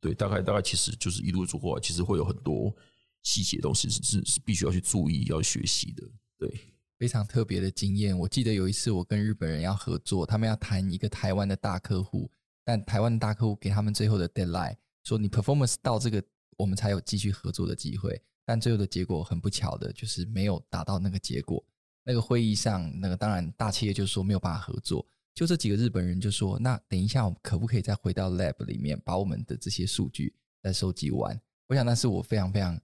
[0.00, 2.74] 对，大概大概其实就是一路走过来，其实会有很多
[3.22, 6.04] 细节的东西是是是必须要去注意要学习的。
[6.38, 6.54] 对。
[6.98, 8.16] 非常特别的经验。
[8.16, 12.30] 我记得有一次，我跟日本人要合作，他们要谈一个台湾的大客户，
[12.62, 16.22] 但台湾的大客户给他们最后的 deadline，说你 performance 到这个，
[16.56, 18.20] 我们才有继续合作的机会。
[18.44, 21.64] 但最后的结果很不巧的，就是没有达到那个结果。
[22.04, 25.06] 那个会议上，那个当然大企业就说没有办法合作。
[25.34, 31.40] 就这几个日本人就说，那等一下我们可不可以再回到 lab 里面，把我们的这些数据再收集完？
[31.68, 32.80] 我想那是我非常非常。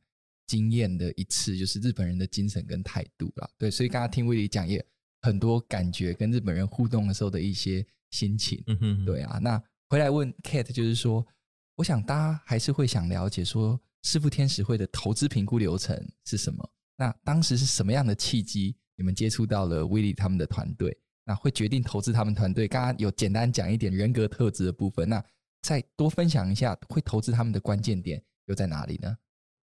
[0.46, 3.46] 惊艳的一次，就是日本人的精神跟态度啦。
[3.58, 4.82] 对，所以刚刚听威利讲也
[5.20, 8.64] 很多感觉，跟日本人互动的时候的一些心情。
[8.66, 9.38] 嗯哼，对啊。
[9.42, 11.22] 那回来问 Kate，就是说，
[11.78, 16.68] 我想大家还是会想了解说，师傅天使会的投资评估流程是什么？
[16.96, 20.98] 那当时是什么样的契机，你们接触到了威利他们的团队？
[21.22, 22.66] 那会决定投资他们团队？
[22.66, 25.24] 刚刚有简单讲一点人格特质的部分，那
[25.62, 29.16] 再多分享一下，会投资他们的关键点又在哪里呢？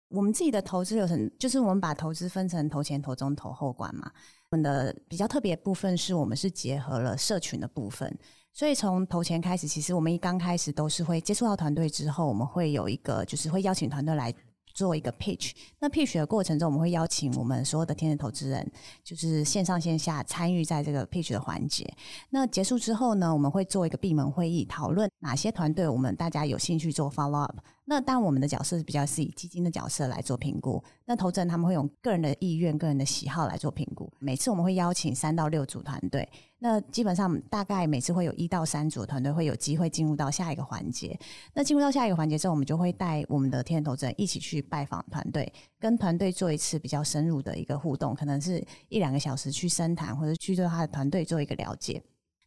[0.08, 4.10] 我们自己的投资流程，就是我们把投资分成投前、投中、投后管嘛。
[4.50, 8.18] 我们的比较特别部分是我们是结合了社群的部分，
[8.52, 14.34] 所以从投钱开始，其实我们一刚开始都是会接触到团队之后，我们会有一个就是会邀请团队来。
[14.74, 18.72] 做一个 pitch，那 pitch 的过程中，我们会邀请我们所有的天使投资人，
[19.04, 21.86] 就是线上线下参与在这个 pitch 的环节。
[22.30, 27.58] 那结束之后呢，我们会做一个闭门会议，讨论哪些团队我们大家有兴趣做 follow up。
[27.84, 30.82] 那当，我们的角色是比较是以基金的角色来做评估。
[31.04, 34.10] 那投资人他们会用个人的意愿、个人的喜好来做评估。
[34.20, 36.26] 每次我们会邀请三到六组团队，
[36.60, 41.18] 那基本上大概每次会有一到三组团队会有机会进入到下一个环节。
[41.54, 52.00] 那进入到下一个环节之后，我们就会带我们的天使投资人一起去拜访团队，跟团队做一次比较深入的一个互动，可能是一两个小时去深谈，或者去对他的团队做一个了解。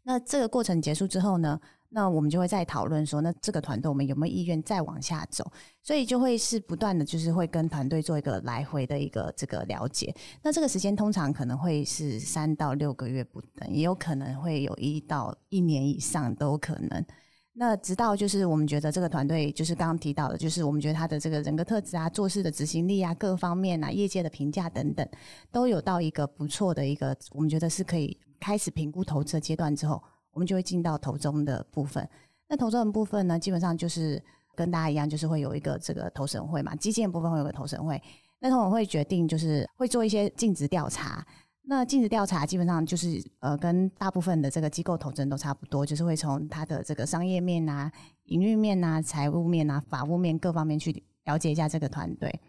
[0.04, 1.60] 那这个过程结束之后呢，
[1.96, 5.50] 那我们就会再讨论说，那这个团队我们有没有意愿再往下走？
[5.82, 10.14] 所以就会是不断的就是会跟团队做一个来回的一个这个了解。
[10.44, 17.06] 那这个时间通常可能会是三到六个月不等，也有可能会有一到一年以上都可能。
[17.54, 25.08] 那直到就是我们觉得这个团队就是刚刚提到的，就是我们觉得他的这个人格特质啊、做事的执行力啊、各方面啊、业界的评价等等，
[25.50, 30.04] 都有到一个不错的一个，我们觉得是可以开始评估投资的阶段之后。
[30.36, 32.08] 我们就会进到投中的部分。
[32.48, 34.22] 那投中的部分呢，基本上就是
[34.54, 36.76] 跟大家一样，就是会有一个这个投审会嘛。
[36.76, 38.00] 基金的部分会有个投审会，
[38.40, 41.26] 那他们会决定就是会做一些尽职调查。
[41.64, 47.92] 那尽职调查基本上就是呃，跟大部分的这个机构投资人都差不多，就是会从他的这个商业面啊、
[48.26, 52.40] 营运面啊、财务面啊、法务面各方面去了解一下这个团队。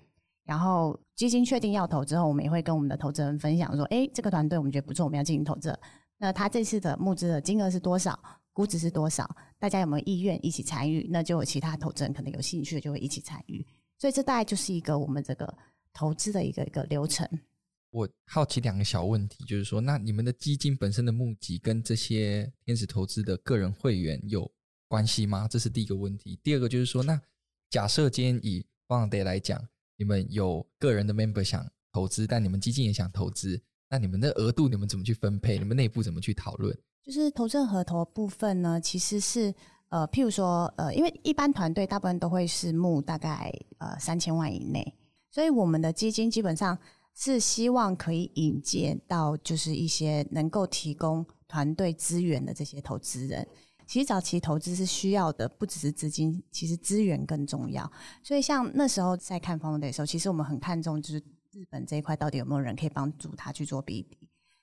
[0.45, 5.77] 然后基金确定要投之后，我们也会跟我们的投资人分享说：“哎，这个团队我们觉得不错，我们要进行投资。”
[6.19, 8.19] 那他这次的募资的金额是多少？
[8.53, 9.29] 估值是多少？
[9.59, 11.07] 大家有没有意愿一起参与？
[11.11, 13.67] 那就有其他投资人可能有兴趣的就会一起参与。
[13.99, 15.59] 所以这大概就是一个我们这个
[15.93, 17.29] 投资的一个一个流程。
[17.91, 24.51] 我好奇两个小问题，就是说，那你们的基金本身的募集跟这些天使投资的个人会员有
[24.89, 25.47] 关系吗？
[25.49, 26.39] 这是第一个问题。
[26.43, 27.21] 第二个就是说，那
[27.71, 29.63] 假设今天以 Founder 来讲，
[29.97, 33.63] 你们有个人的 member 想投资，但你们基金也想投资。
[33.89, 35.59] 那你们的额度，你们怎么去分配？
[35.59, 36.77] 你们内部怎么去讨论？
[37.05, 39.55] 就是投资合同部分呢，其实是
[39.91, 44.93] 呃，譬如说呃，因为一般团队大部分都会是募大概呃三千万以内，
[45.31, 46.77] 所以我们的基金基本上
[47.15, 53.47] 是希望可以引荐到就是一些能够提供团队资源的这些投资人。
[53.87, 57.89] 其实早期投资是需要的，不只是资金，其实资源更重要。
[58.21, 61.23] 所以像那时候在看方队的时候，其实我们很看重就是。
[61.57, 64.07] 日本这一块到底有没有人可以帮助他去做 BD？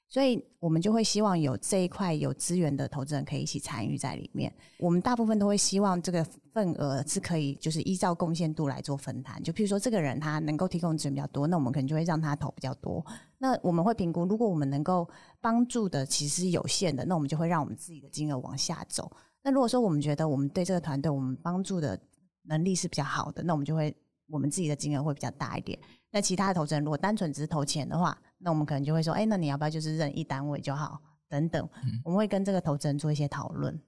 [0.08, 4.54] 所以我们就会希望有这一块有资源的投资人可以一起参与在里面。
[4.78, 9.42] 我们大部分都会希望这个份额是可以就是依照贡献度来做分摊。
[9.42, 13.04] 就譬如说这个人他能够提供资源比较多，那我们可能就会让他投比较多。
[13.40, 15.10] 那我们会评估，如果我们能够
[15.42, 19.12] 帮助的其实是有限的，那我们就会让我们自己的金额往下走。
[19.42, 22.00] 那如果说我们觉得我们对这个团队我们帮助的
[22.44, 23.96] 能力是比较好的，那我们就会
[24.34, 25.78] 我们自己的金额会比较大一点。
[26.10, 33.80] 那其他的投资人如果单纯只是投钱的话，那我们可能就会说，哎、欸，那你要不要就是认一单位就好，等等，嗯、我们会跟这个投资人做一些讨论。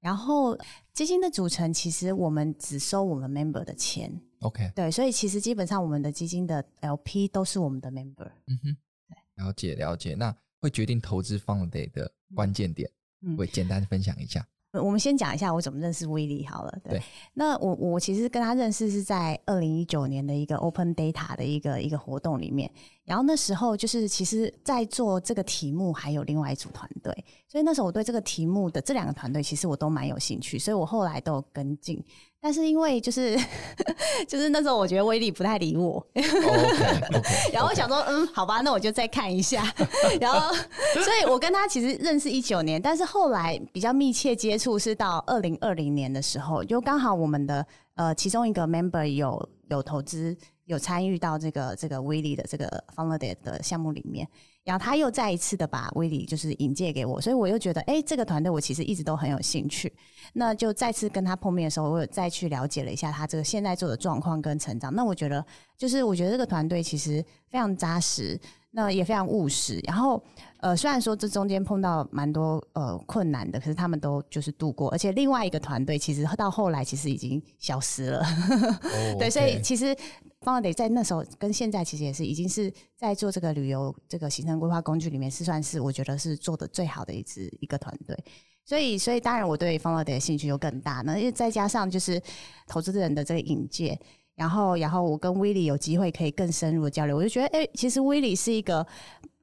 [0.00, 0.58] 然后
[0.94, 8.30] 基金的组成，其实我们只收我们 member 的钱，OK，对，所以其实基本上我们的基金的 LP 都是我们的 member。
[8.46, 8.76] 嗯哼，
[9.08, 10.14] 对，了解了解。
[10.14, 14.46] 那会决定投资 Founder 的关键点，嗯，会简单分享一下。
[14.72, 16.78] 我们先讲一下我怎么认识威利好了。
[16.84, 17.02] 对，对
[17.34, 22.70] 那我我其实跟他认识是在二零一九年的一个 Open Data 的一个一个活动里面，
[23.04, 27.12] 然后那时候就是其实，在做这个题目还有另外一组团队，
[27.48, 32.02] 所以那时候我对这个题目的这两个团队其实我都蛮有兴趣，所以我后来都有跟进。
[32.40, 33.38] 但是因为就是
[34.26, 36.04] 就是那时候我觉得威力不太理我，oh,
[37.52, 39.62] 然后我想说嗯，好吧，那我就再看一下。
[40.20, 40.52] 然后，
[40.94, 50.36] 所以我跟他其实认识一九年，但是后来比较密切接触是到二零二零年的时候，就刚好我们的呃其中一个 member 有有投资
[50.72, 54.26] 有参与到这个这个威力的这个 Founder 的项目里面。
[54.64, 59.92] 然后他又再一次的把威力就是引荐给我，所以我又觉得，哎，这个团队我其实一直都很有兴趣。
[60.34, 64.94] 那就再次跟他碰面的时候，我有再去了解了一下他这个现在做的状况跟成长。
[64.94, 65.44] 那我觉得，
[65.76, 68.38] 就是我觉得这个团队其实非常扎实，
[68.72, 69.80] 那也非常务实。
[69.84, 70.22] 然后，
[70.58, 74.90] 呃，虽然说这中间碰到蛮多呃困难的，可是他们都就是度过。
[74.90, 78.26] 而且另外一个团队其实到后来其实已经消失了。
[78.82, 79.18] Oh.
[79.18, 79.96] 对，所以其实。
[80.44, 88.18] Founder 在那时候跟现在其实也是已经是在做这个旅游这个行程规划工具里面是算是我觉得是做的最好的一支一个团队，
[88.64, 91.00] 所以所以当然我对 Founder 的兴趣就更大。
[91.06, 92.20] 那因为再加上就是
[92.66, 93.96] 投资人的这个引荐，
[94.34, 98.86] 然后然后我跟威利有机会可以更深入的交流，我就觉得哎、欸，其实威利是一个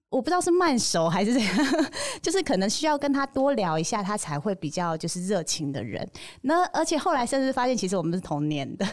[0.09, 1.55] 我不知道是慢熟还是怎样，
[2.21, 6.07] 就是可能需要跟他多聊一下，他才会比较就是热情的人。
[6.41, 8.85] 那而且后来甚至发现，其实我们是同年的。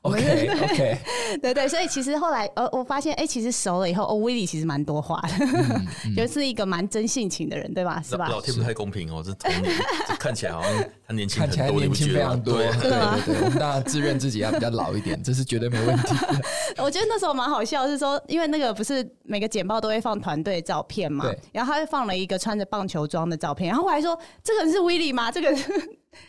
[0.00, 0.98] OK OK，
[1.42, 8.00] 对对，所以其实后来呃，我发现哎、欸，其实熟了以后，哦，威利其实蛮多话的，嗯嗯、 就是一个蛮真性情的人，对吧？
[8.02, 8.26] 是吧？
[8.30, 9.70] 老天不太公平哦，这童年
[10.08, 10.72] 这看起来好像
[11.06, 12.90] 他年轻，看起来年轻非常多，对对
[13.26, 16.14] 对，我们当然自认自己要比较老一点，这是绝对没问题。
[16.78, 25.30] 我觉得那时候蛮好笑，是说因为那个不是每个简报都会放团队照片嘛，然后他就放了一个穿着棒球装的照片，然后我还说这个人是威利吗？
[25.30, 25.60] 这个人。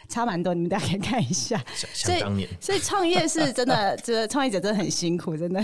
[0.10, 1.58] 差蛮多，你们大家可以看一下。
[1.94, 5.64] 所以，所以创业是真的，这个创业者真的很辛苦，真的。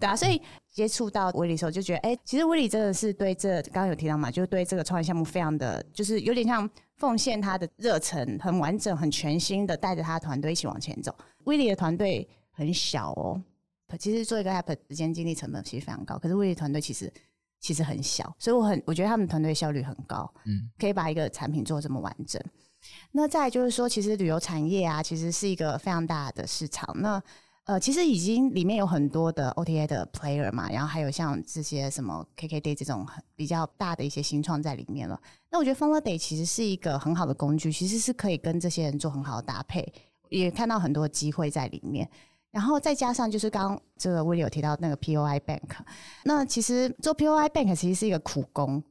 [0.00, 0.42] 对啊，所以
[0.74, 11.14] 接触到威利的时候，就觉得，哎、欸，其实威利真的是对这刚刚有提到嘛，就是对这个创业项目非常的，就是有点像奉献他的热忱，很完整、很全新的带着他的团队一起往前走。
[11.44, 13.40] 威利的团队很小哦，
[13.98, 17.10] 其实做一个 app 时间精力成本其实非常高，可是威利团队其实
[17.60, 22.42] 其实很小，所以我很我觉得他们团队效率很高，嗯，可以把一个产品做这么完整。
[23.12, 26.88] 那再就是说，其实旅游产业啊，其实是一个非常大的市场。
[27.00, 27.20] 那
[27.68, 35.20] 呃，其实已经里面有很多的 OTA 的 player 嘛，然后还有像这些什么 KKday 这种比较大的一些新创在里面了。
[35.50, 39.86] 那我觉得 Funnel 其实是一个很好的工具，其实是可以跟这些人做很好的搭配，
[40.30, 42.08] 也看到很多机会在里面。
[42.50, 45.68] 然后再加上就是刚刚这个威利有提到那个 POI Bank，
[46.24, 48.82] 那其实做 POI Bank 其实是一个苦工。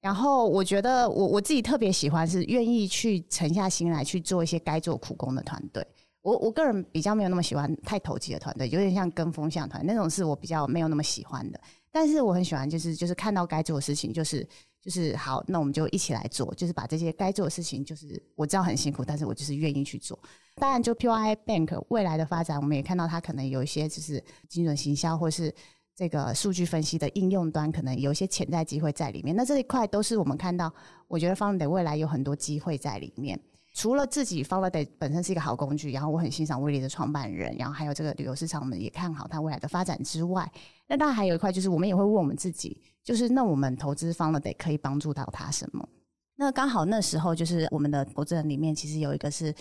[0.00, 5.84] 然后我觉得我我自己特别喜欢是愿意去沉下心来去做一些该做苦工的团队。
[6.22, 11.60] 我我个人比较没有那么喜欢太投机的团队，有点像跟风向团那种是我比较没有那么喜欢的。
[11.90, 14.48] 但是我很喜欢就是就是看到该做的事情就是
[14.80, 20.18] 就是好，那我们就一起来做，就是把这些该做的事情就是我知道很辛苦，但是我就是愿意去做。
[20.54, 25.54] 当然，就 POI Bank 未来的发展，我们也看到它可能有一些就是精准行销或是。
[25.94, 30.72] 这个数据分析的应用端可能有一些潜在机会在里面，那这一块都是我们看到，
[31.06, 33.38] 我觉得 Funnel 未来有很多机会在里面。
[33.72, 40.50] 除了自己 Funnel 本身是一个好工具，然后我很欣赏威利的创办人，然后还有这个旅游市场，我们也看好它未来的发展之外，
[40.86, 45.88] 那当然还有一块就是我们也会问我们自己，就是那我们投资 Funnel 可以帮助到他什么？
[46.36, 49.54] 那刚好那时候就是我们的投资人里面其实有一个是。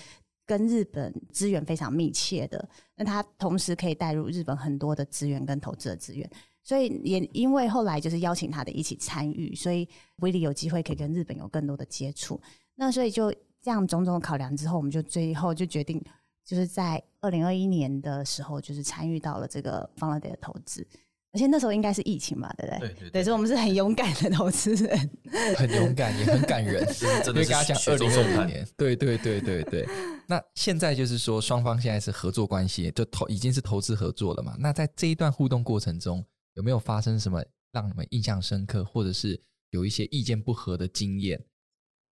[0.43, 6.29] 跟日本资源非常密切的，那他同时可以带入日本很多的资源跟投资的资源，
[6.61, 12.41] 所以也因为后来就是邀请他的一起参与，所以威利有机会可以跟日本有更多的接触。
[12.75, 16.03] 那所以就这样种种的考量之后，我们就最后就决定，
[16.43, 20.85] 就是在二零二一年的时候，就是参与到了这个 Funnel 的投资。
[21.33, 22.79] 而且那时候应该是疫情嘛，对不对？
[22.79, 25.09] 对，对，对，对，所以我们是很勇敢的投资人，
[25.55, 26.85] 很勇敢也很感人。
[27.23, 29.87] 真的 跟他讲二零二零年，对对对对对。
[30.27, 34.57] 那现在就是说，双方现在是合作关系，就投已经是投资合作了嘛。
[34.59, 36.21] 那在这一段互动过程中，
[36.55, 41.41] 有没有发生什么让你们印象深刻，或者是有一些意见不合的经验？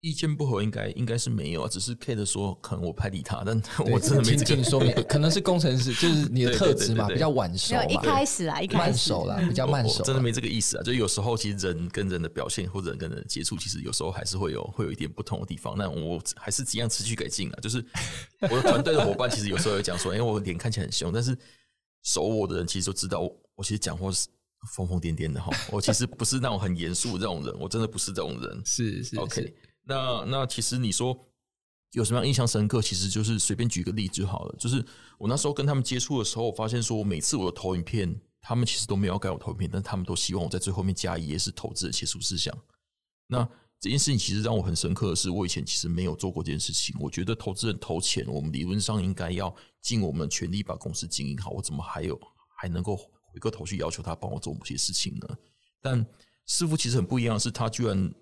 [0.02, 10.84] 意见不合应该应该是没有啊，只是 Kate 说可能我拍理他，但 我真的没这个说明， 可能是工程师，就是你的特质嘛，比较晚熟嘛，一开始啊，一开始慢熟啦，比较慢熟，真的没这个意思啊。
[10.84, 15.78] 就有时候其实人跟人的表现或者人跟人的接触，其实有时候还是会有会有一点不同的地方。
[15.78, 17.60] 那我还是尽量持续改进啊。
[17.62, 17.84] 就是
[18.44, 21.38] 我的团队的伙伴，其实有时候有讲说，因为我脸看起来很凶，但是
[22.04, 24.30] 熟我的人其实都知道我，我其实讲话是
[24.74, 25.52] 疯疯癫癫的哈。
[25.72, 28.62] 我其实不是那种很严肃的这种人，我真的不是这种人。
[28.64, 29.54] 是是 OK。
[29.90, 31.18] 那那其实你说
[31.94, 32.80] 有什么样印象深刻？
[32.80, 34.56] 其实就是随便举个例子就好了。
[34.60, 34.86] 就是
[35.18, 42.56] 我那时候跟他们接触的时候，我发现说，每次我的投影片，他们其实都没有要改我投影片，但他们都希望我在最后面加一页是投资的切除事项。
[43.26, 43.40] 那
[43.80, 46.96] 这件事情其实让我很深刻的是，我以前其实没有做过这件事情。
[47.00, 51.50] 我觉得投资人投钱，我们理论上应该要尽我们的全力把公司经营好。
[51.50, 52.20] 我怎么还有
[52.56, 55.28] 还能够回过头去要求他帮我做某些事情呢？
[55.82, 56.06] 但
[56.46, 58.14] 师傅其实很不一样的是，他居然。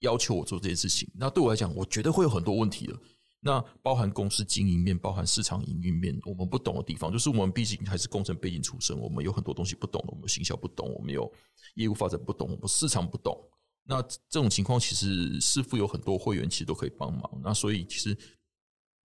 [0.00, 2.94] 要求我做这件事情，那对我来讲，我觉得会有很多问题的。
[3.40, 11.30] 那包含公司经营面，包含市场营运面，我们不懂的地方，就是我们毕竟还是工程背景出身，我们有很多东西不懂的，我们行销不懂，我们有
[11.76, 13.38] 业务发展不懂，我们市场不懂。
[13.84, 17.40] 那这种情况，其实师傅有很多会员，其实都可以帮忙。
[17.44, 18.18] 那所以，其实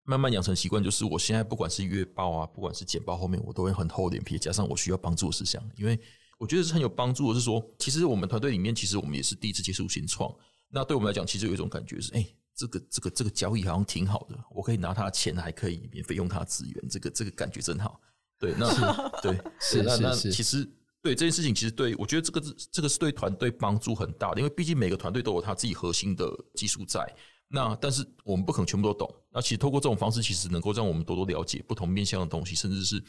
[0.06, 6.00] 慢慢养成习惯，就是我现在不管是月报啊，不管是简报后面，我都会很厚脸皮，加上我需要帮助的事项，因为
[6.38, 7.38] 我觉得是很有帮助的。
[7.38, 10.34] 是说，其实我们团队里面，其实我们也是第一次接触新创。
[10.72, 18.00] 那对我们来讲，其实有一种感觉是，哎、欸，这个这个这个交易好像挺好的，我可以拿他的钱，还可以免费用他的资源，这个这个感觉真好。
[18.38, 18.82] 对，那是
[19.22, 20.64] 对，是那那其实
[21.02, 22.42] 对这件事情，其实对我觉得这个
[22.72, 27.12] 这个是对团队帮助很大的，因为毕竟每个团队都有他自己核心的技术在。
[27.52, 29.12] 那但是我们不可能全部都懂。
[29.32, 33.04] 那其实透过这种方式，其实能够让我们多多了解不同面向的东西，甚至是。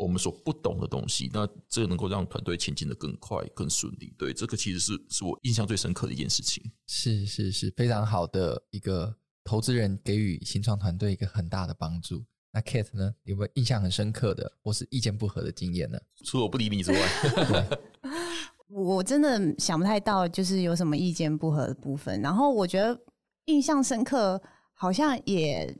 [0.00, 4.14] 我们所不懂的东西，那这能够让团队前进的更快、更顺利。
[4.16, 6.62] 对，这个其实是是我印象最深刻的一件事情。
[6.86, 12.24] 是是是，非常好的一个投资人给予新创团队一个很大的帮助。
[12.50, 15.98] 那 Kate 呢，有没有印象很深刻的或是意见不合的经验呢？
[16.24, 17.78] 除了我不理你之外，
[18.68, 22.20] 我真的想不太到，就是有什么意见不合的部分。
[22.22, 22.98] 然后我觉得
[23.44, 24.42] 印象深刻，
[24.72, 25.76] 好像也。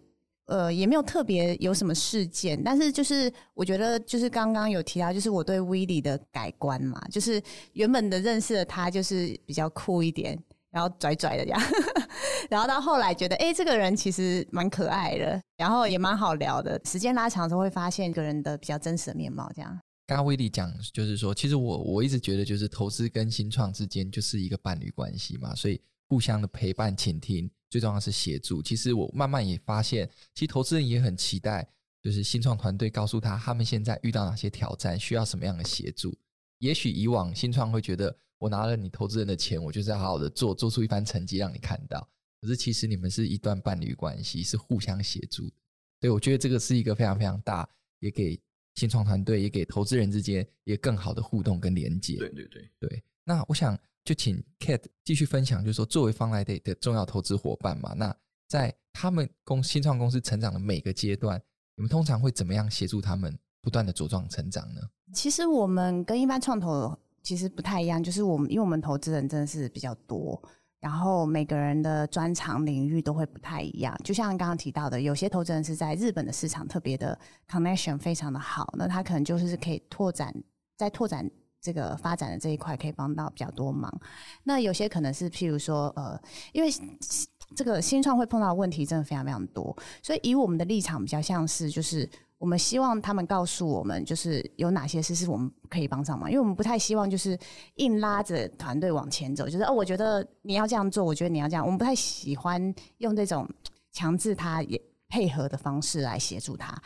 [0.50, 7.40] 呃，也没有特别有什么事件，但是就是我觉得，就是刚刚有提到，就是我对 Willy 的改观嘛，就是
[7.74, 10.36] 原本的认识的他就是比较酷一点，
[10.72, 11.60] 然后拽拽的这样，
[12.50, 16.80] 然后到后来觉得，哎、欸，这个人其实蛮可爱的，然后也蛮好聊的。
[16.84, 19.48] 时间拉长的时候，会发现一个人的比较真实的面貌。
[19.54, 27.48] 这样，刚刚 Willy 讲就是说，其实我我一直觉得，就是投资跟新创之间就是一个伴侣关系嘛，所以互相的陪伴、倾听。
[27.70, 28.60] 最重要的是协助。
[28.60, 31.66] 其实我慢慢也发现，其实投资人也很期待，
[32.02, 36.14] 就是新创团队告诉他他们现在遇到哪些挑战，需要什么样的协助。
[36.58, 42.06] 也许以往新创会觉得，我拿了你投资人的钱，我就是要好好的做，做出一番成绩让你看到。
[42.40, 45.54] 可是其实你们是一段伴侣关系，是互相协助的。
[46.00, 47.68] 所以我觉得这个是一个非常非常大，
[48.00, 48.38] 也给
[48.74, 52.16] 新创团队，也给投资人之间也更好的互动跟连接。
[52.16, 53.02] 对对对对。
[53.24, 53.78] 那我想。
[54.04, 58.14] 就请 Kate 继续分享，就是说，作为 Founder 的重要投资伙伴嘛，那
[58.48, 61.40] 在他们公新创公司成长的每个阶段，
[61.76, 64.80] 你们通常会怎么样协助他们不断的茁壮成长呢？
[65.12, 70.42] 其实我们跟一般创投其实不太一样，就是我们因为我们投资人真的是比较多，
[70.80, 73.94] 然后每个人的专长领域都会不太一样。
[74.02, 77.16] 就像刚刚提到的，有些投资人是在日本的市场特别的
[77.48, 80.34] connection 非常的好，那他可能就是可以拓展
[80.76, 81.30] 在拓展。
[81.60, 83.92] 这个发展的这一块可以帮到比较多忙，
[84.44, 86.18] 那有些可能是譬如说，呃，
[86.52, 86.70] 因为
[87.54, 92.08] 这个新创会碰到的问题真的非常非常多，所以以我们的立场比较像是，就是
[92.38, 97.38] 我们希望他们告诉我们，就是有哪些事是我们可以帮上忙，因为我们不太希望就是
[97.74, 103.46] 硬拉着团队往前走，就是哦，我觉得你要这样做，我觉得你要这样，我们不太喜欢用这种
[103.92, 106.80] 强制他也配合的方式来协助他，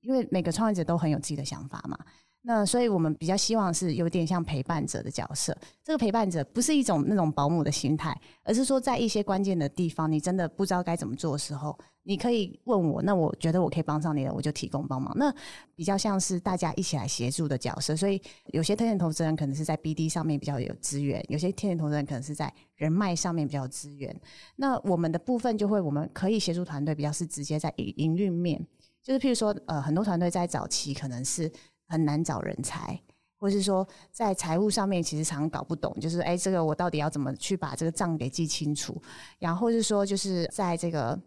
[0.00, 1.96] 因为每个创业者都很有自己的想法嘛。
[2.42, 5.54] 那所以，我们比较希望是有点像陪伴者的角色。
[5.84, 13.02] 这个陪伴者不是一种那种保姆的心态，而是说在一些关键的地方，你真的不知道该怎么做的时候，你可以问我。
[13.02, 15.12] 那我觉得我可以帮上你的，我就提供帮忙。
[15.18, 15.34] 那
[15.74, 17.94] 比较像是大家一起来协助的角色。
[17.94, 18.22] 所以，
[18.52, 24.18] 有些天使投资人可能是在 BD 上面比较有资源，有些天使投资人可能是在人脉上面比较有资源。
[24.56, 28.64] 那我们的部分就会，我们可以协助团队，比较是直接在营营运面，
[29.02, 31.52] 就是譬如说，呃，很多团队在早期可能是。
[31.88, 33.00] 很难找人才，
[33.36, 39.00] 或是说在财务上面其实常搞不懂，就是哎，这个我到底要怎么去把这个账给记清楚？
[39.38, 41.18] 然后是说，就是在这个，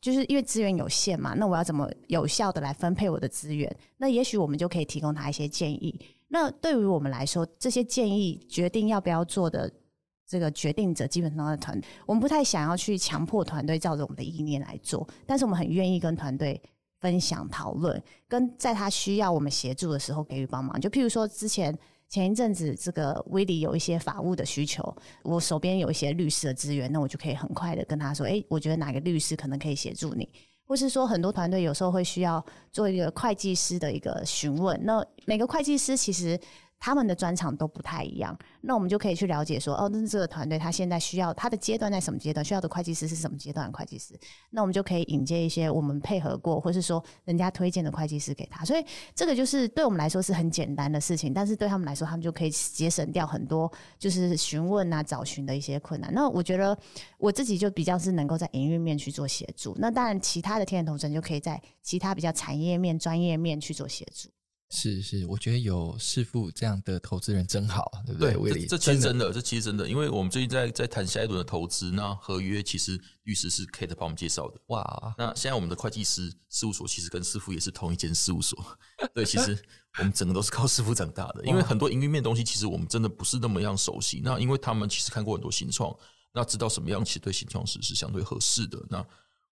[0.00, 3.74] 就是因为资源有限嘛，那我要怎么有效的来分配我的资源？
[3.98, 5.98] 那也许我们就可以提供他一些建议。
[6.28, 9.70] 那对于我们来说，这些建议决定要不要做的
[10.26, 16.60] 这个决定者，基本上的团队，我们不太想要去强迫团队照着我们的意念来做，但是我们很愿意跟团队。
[17.00, 20.80] 分享讨论，跟在他需要我们协助的时候给予帮忙。
[20.80, 21.76] 就譬如说，之前
[22.08, 30.28] 前一阵子这个威利有一些法务的需求，我手边有一些律师的资源，那我就可以很快的跟他说：“诶，我觉得哪个律师可能可以协助你。”
[30.66, 36.38] 或是说，很多团队有时候会需要做一个会计师的一个询问，那每个会计师其实。
[36.80, 44.18] 他们的专长都不太一样，那我们就可以去了解说，哦，那这个团队他现在需要他的阶段在什么阶段，需要的会计师是什么阶段的会计师，
[44.50, 48.64] 那我们就可以引荐一些我们配合过，或是说人家推荐的会计师给他。
[48.64, 56.12] 所以这个就是对我们来说是很简单的事情，但是对他们来说，他们就可以节省掉很多就是询问啊、找寻的一些困难。
[56.14, 56.78] 那我觉得
[57.18, 64.28] 我自己就比较是能够在营运面去做协助，那当然其他的天眼投资人就可以在其他比较产业面、专业面去做协助。
[64.70, 68.34] 是是，我觉得有师傅这样的投资人真好，对不对？
[68.52, 74.60] 对，这这其实真的，这其实真的，因为我们最近在在谈下一轮的投资，那合约其实律师是 Kate 帮我们介绍的。
[74.66, 78.62] 哇，那现在我们的会计师事务所其实跟师傅也是同一间事务所。
[79.14, 79.58] 对，其实
[79.98, 84.20] 我们整个都是靠师傅长大的，因为很多营运面的东西其实我们真的不是那么样熟悉。
[84.22, 85.96] 那因为他们其实看过很多新创，
[86.34, 88.78] 那知道什么样其实对新创时是相对合适的。
[88.90, 89.02] 那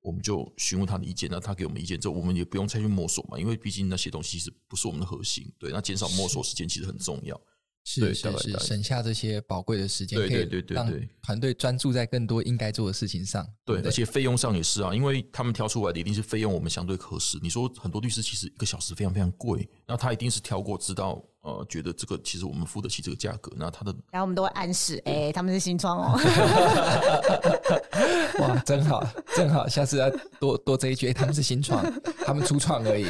[0.01, 5.51] 我们就询问他的意见，那他给我们意见之后，我们也不用再去摸索嘛，因为毕竟那些东西是不是我们的核心。
[5.59, 7.39] 对，那减少摸索时间其实很重要。
[7.85, 10.93] 是是是，省下这些宝贵的时间，对对对对，让
[11.23, 13.47] 团队专注在更多应该做的事情上。
[13.65, 17.39] 对，而且费用上也是啊，因为他们挑出来的一定是费用，我们相对合适。
[17.41, 23.49] 你说很多律师其实一个小时非常非常贵，那他一定是挑过，知道呃，觉得这个其实我们付得起这个价格。
[23.55, 26.19] 那他的，然后我们都会暗示，哎、欸，他们是新创哦。
[28.39, 29.01] 哇，真好，
[29.35, 30.09] 真好，下次要
[30.39, 31.81] 多多这一句，欸、他们是新创，
[32.25, 33.05] 他们初创而已。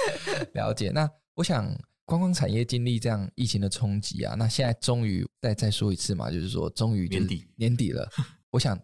[0.54, 1.06] 了解那。
[1.36, 1.70] 我想
[2.06, 8.08] 观光产业经历这样疫情的冲击啊，那现在终于再再说一次嘛，就是说终于年底年底了。
[8.50, 8.74] 我想，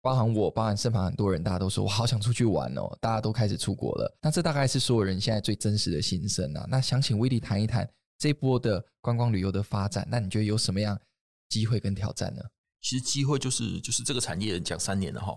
[0.00, 4.16] 包含我，包含身旁很多人，大家都说我好想出去玩哦，大家都开始出国了。
[4.22, 6.64] 那这大概是所有人现在最真实的心声啊。
[6.68, 7.84] 那想请威利谈一谈
[8.18, 11.00] 这波的观光旅游的发展，那你觉得有什么样
[11.48, 12.42] 机会跟挑战呢？
[12.80, 15.34] 其实机会就是就是这个产业讲三年了哈。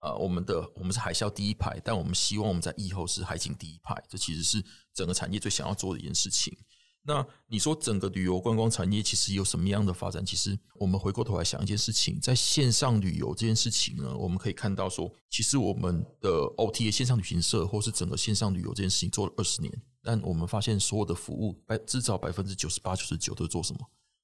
[0.00, 4.64] 呃，我们的我们是海啸第一排，但我们希望我们在以后是海景第一排，这其实是
[4.94, 6.56] 整个产业最想要做的一件事情。
[7.02, 10.24] 那你说整个旅游观光产业其实有什么样的发展？
[10.24, 19.72] 其实我们回过头来想一件事情，在线上旅游这件事情呢，我们可以看到说，其实我们的 OTA 线上旅行社或是整个线上旅游这件事情做了二十年，
[20.02, 23.80] 但我们发现所有的服务百至少百分之九十八、九十九都做什么？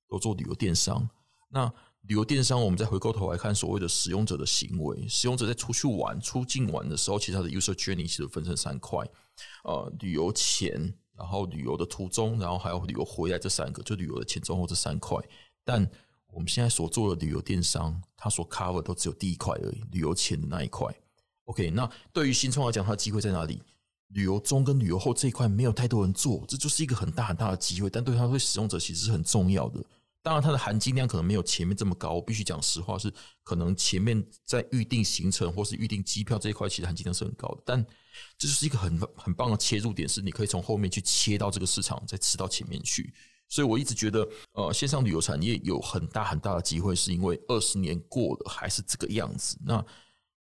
[0.08, 1.08] 都做旅游电商。
[1.48, 1.72] 那
[2.02, 9.04] 旅游电商，我们再回过头来看所谓的使用者的行为，使用者在出去玩、出境玩的时候，其实它的 user journey 其实分成三块，
[9.64, 15.16] 呃，旅游前，然后旅游的途中，然后还有旅游回来这三个，就旅游的前中后这三块。
[15.64, 15.88] 但
[16.28, 20.94] 我们现在所做的旅游电商，它所 cover 都只有第一块而已，旅游前的那一块。
[21.44, 23.62] OK，那对于新创来讲，它的机会在哪里？
[24.08, 29.82] 旅游中跟旅游后这一块没有太多人做，这就是一个很大很大的机会，但对它对使用者其实是很重要的。
[30.26, 32.14] 当然，它的含金量可能没有前面这么高。
[32.14, 33.08] 我必须讲实话，是
[33.44, 37.62] 可能前面在预定行程或是预定机票这一块，其实含金量是很高的。
[37.64, 37.80] 但
[38.36, 43.14] 这就是一个很很棒的切入点，是你可以从后面去切到这个市场，再吃到前面去。
[43.48, 49.56] 所以我一直觉得，呃，线上旅游产业有很大很大的机会，是因为二十年过了还是这个样子。
[49.64, 49.74] 那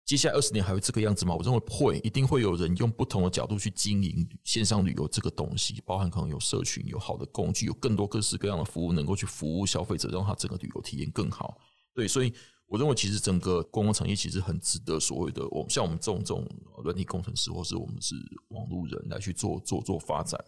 [0.06, 1.34] 接下来二十年还会这个样子吗？
[1.34, 11.58] 我认为会，一定会有人用不同的角度去经营线上旅游这个东西，包含可能有社群、有好的工具、有更多各式各样的服务，能够去服务消费者，让他整个旅游体验更好。
[11.96, 12.32] 对，所以
[12.68, 16.48] 我认为其实整个观光产业其实很值得所谓的我们像我们这种这种
[16.84, 18.14] 软体工程师，或是我们是
[18.50, 20.40] 网路人来去做做做发展。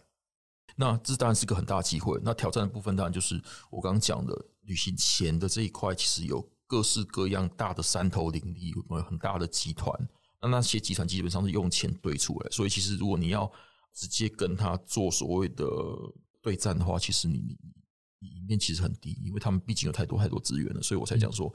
[0.76, 2.16] 那这当然是个很大机会。
[2.22, 3.34] 那挑战的部分当然就是
[3.72, 4.32] 我刚刚讲的
[4.66, 6.48] 旅行前的这一块，其实有。
[6.68, 9.90] 各式各样大的山头林立，有很大的集团，
[10.40, 13.50] 那那些集团基本上是用钱堆出来，所以其实如果你要
[13.94, 15.64] 直接跟他做所谓的
[16.42, 17.58] 对战的话，其实你你
[18.20, 21.52] 你赢面其实很低，因为他们毕竟有太多太多资源了，所以我才讲说，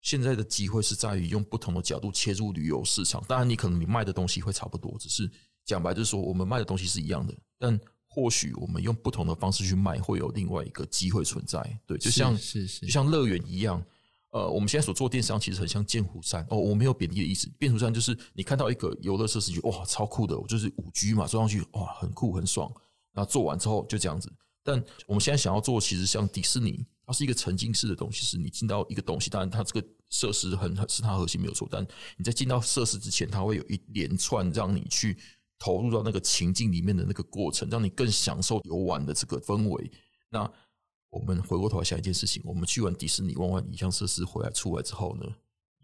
[0.00, 3.22] 现在的机会是在于用不同的角度切入旅游市场。
[3.26, 5.28] 当然，你可能你卖的东西会差不多，只是
[5.64, 11.60] 讲白就是说，我们卖的东西是一样的，但或许我们用不同的方式去卖，会有另外一个机会存在。
[11.86, 13.84] 对，就像是是，就像乐园一样。
[14.32, 17.50] 呃，我们现在所做电商其实很像剑湖山哦，我没有贬低的意思。
[17.60, 22.72] 剑湖山就是你看到一个游乐设施，就哇超酷的，就是五 G 嘛，坐上去哇很酷很爽。
[23.12, 24.32] 那做完之后就这样子。
[24.64, 35.18] 但我们现在想要做，其实像迪士尼，它是一个沉浸式的东西，是你进到一个东西，当然它这个设施很是它核心没有错，但你在进到设施之前，它会有一连串让你去
[35.58, 39.90] 投入到那个情境里面的那个过程，让你更享受游玩的这个氛围。
[40.30, 40.50] 那
[41.12, 45.26] 我们回过头来想一件事情：我们去完迪士尼玩完影像设施回来出来之后呢，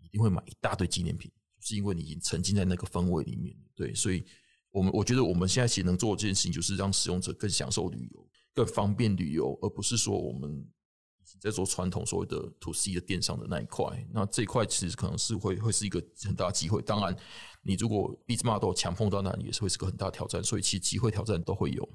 [0.00, 3.54] 一定会买一大堆纪念品，是因为你已经沉浸在那个氛围里面。
[3.74, 4.24] 对，所以
[4.70, 10.66] 我们我觉得我们现在其实能做的这件事情，就是让使用者更享受旅游，更方便旅游，而不是说我们
[11.38, 14.02] 在做传统所谓的 to C 的电商的那一块。
[14.10, 16.80] 那这一块其实可能是会会是一个很大的机会。
[16.80, 17.14] 当然，
[17.62, 20.42] 你如果 business model 强碰到那里，也是会是个很大挑战。
[20.42, 21.86] 所以其实机会挑战都会有。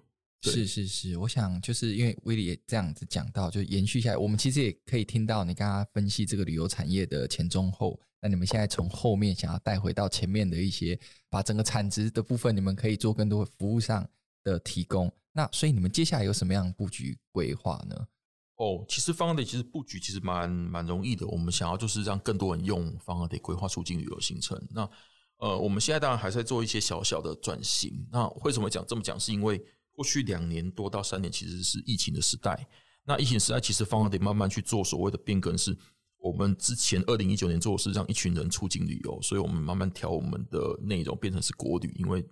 [0.52, 8.00] 是是是，我想就是因为威利也这样子讲到，就延续下来，我们其实也可以听到你刚刚分析这个旅游产业的前中后。
[8.22, 10.98] 那你们现在从后面想要带回到前面的一些，
[11.30, 14.08] 把整个产值的部分，你们可以做更多服务上
[14.44, 15.12] 的提供。
[15.34, 18.08] 那所以你们接下来有什么样的布局规划呢？
[18.56, 21.28] 哦，其实 Fun Holiday 其实布局其实蛮蛮容易的。
[21.28, 24.62] 我们想要就是让更多人用 Fun Holiday 规划出境旅游行程。
[24.72, 24.90] 那
[25.38, 28.08] 呃，我们现在当然还在做一些小小的转型。
[28.10, 29.20] 那为什么讲这么讲？
[29.20, 29.62] 是因为
[29.96, 32.68] 过去两年多到三年，其实是疫情的时代。
[33.06, 35.78] 那疫情时代，其实 Fun Holiday 慢慢去做所谓的变更，是
[36.18, 41.94] 我们之前二零一九年做的是让一群人出境旅游，所以我们慢慢调我们的内容变成是国旅。
[42.00, 42.26] 因为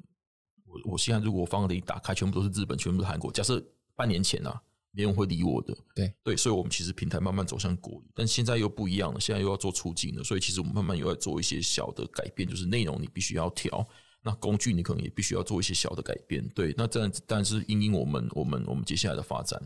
[0.66, 3.32] 我我现在如果 Fun Holiday 一打开，全部都是日本，全部都是韩国。
[3.32, 3.62] 假设
[3.96, 5.78] 半年前啊，没人会理我的。
[5.94, 13.86] 对对，所以我们其实平台慢慢走向国旅，但现在又不一样了，现在又要做出境了，所以其实我们慢慢又要做一些小的改变，就是内容你必须要调。
[14.24, 16.74] 那工具你可能也必须要做一些小的改变，对。
[16.78, 19.60] 那这样子，但是因应我们我们我们接下来的发展，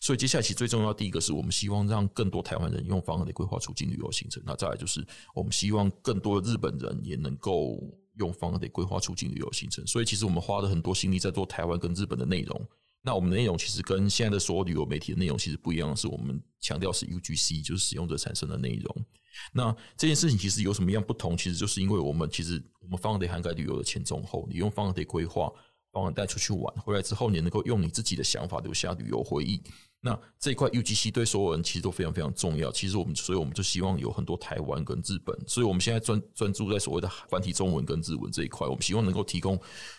[0.00, 4.42] 所以接下来其实最重要第一个是我们希望让更多台湾人用方案的规划出境旅游行程。
[4.46, 5.04] 那再来就是
[5.34, 7.78] 我们希望更多的日本人也能够
[8.14, 9.84] 用方案的规划出境旅游行程。
[9.86, 12.68] 所以其实我们花了很多心力在做台湾跟日本的内容。
[13.06, 19.06] 那我们的内容其实跟现在的所有旅游媒体的内容其实不一样，是我们强调是 UGC，就是使用者产生的内容。
[19.52, 21.36] 那这件事情其实有什么样不同？
[21.36, 25.48] 其实就是因为我们其实我们 Fun Holiday 涵盖旅游的前中后，你用 Fun Holiday 规划
[25.92, 29.62] 帮人带出去玩，回来之后你能够用你自己的想法留下旅游回忆。
[30.00, 32.72] 那这一块 UGC 对所有人其实都非常非常重要。
[32.72, 38.66] 其实我们，所以我们就希望有很多台湾跟日本，所以我们现在专专注在所谓的繁体中文跟日文这一块。
[38.66, 39.56] 我们希望能够提供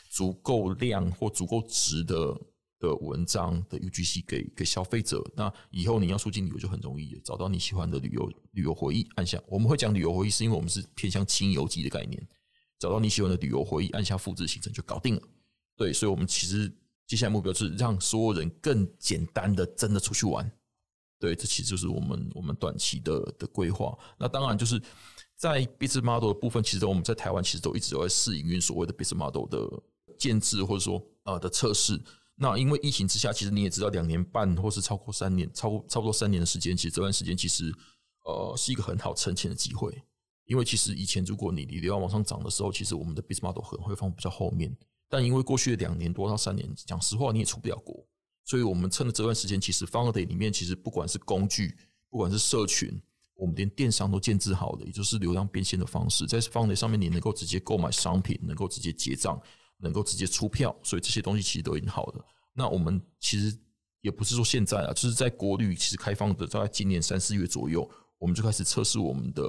[0.09, 2.35] 足够量或足够值的
[2.79, 5.23] 的文章的 UGC 给给消费者。
[5.35, 12.27] 那以后你要出境旅游就很容易，找到你喜欢的旅游旅游回忆，按下我们会讲旅游回忆，是因为我们是偏向轻游记的概念。
[12.79, 15.21] 找到你喜欢的旅游回忆，按下复制行程就搞定了。
[15.75, 16.71] 对，所以我们其实。
[17.07, 20.51] 接下来目标是让所有人更简单的真的出去玩，
[21.17, 23.97] 对，这其实就是我们我们短期的的规划。
[24.19, 24.77] 那当然就是
[25.37, 29.81] 在 business model 的部分，其实我们在台湾其实都一直都在试营运所谓的 business model 的
[30.19, 31.97] 建制或者说啊的测试。
[32.39, 37.73] 那因为疫情之下，其实你也知道，两年半或是超过三年，超过差不多三年的时间，其实这段时间其实
[38.25, 39.91] 呃是一个很好存钱的机会。
[40.45, 44.73] 因为其实以前如果你你流量往上涨的时候，其实我们的 business model 可能会放比较后面。
[45.09, 48.05] 但因为过去的两年多到三年，讲实话你也出不了国，
[48.45, 51.75] 所以我们趁着这段时间，其实 Foodday 里面其实不管是工具，
[52.09, 53.01] 不管是社群，
[53.35, 59.41] 我们连电商都建置好了，也就是流量变现的方式，在 Foodday 上面你能够直接购买商品，能够直接结账，
[59.77, 62.25] 能够直接出票，所以这些东西其实都已经好了。
[62.53, 63.57] 那我们其实
[64.01, 69.43] 也不是说现在啊，就是在国旅其实开放的，在今年三四月左右，我们就开始测试我们的。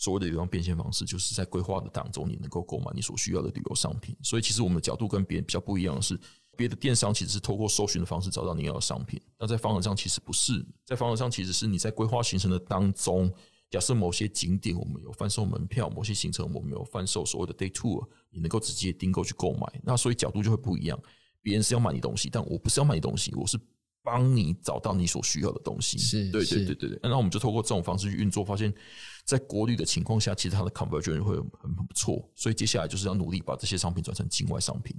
[0.00, 4.16] 所谓的流量变现方式，就是在规划的当中，你能够购买你所需要的旅游商品。
[4.22, 6.16] 所以，其实我们的角度跟别人比较不一样的是，
[6.56, 9.20] 别的电商其实是透过搜寻的方式找到你要的商品。
[9.36, 13.28] 那在方格上其实不是，在方格上其实是你在规划行程的当中，
[13.70, 19.80] 假设某些景点我们有贩售门票，某些行程我们有贩售所谓的 day tour，你能够直接订购去购买。
[19.82, 20.98] 那所以角度就会不一样。
[21.42, 23.58] 别人是要买你东西，但我不是要买你东西，我是。
[24.00, 26.98] 帮你找到你所需要的东西，是，对对对对对。
[27.02, 28.72] 那我们就透过这种方式去运作，发现，
[29.22, 32.26] 在国旅的情况下，其实它的 conversion 会很很不错。
[32.34, 34.96] 所以接下来就是要努力把这些商品转成境外商品。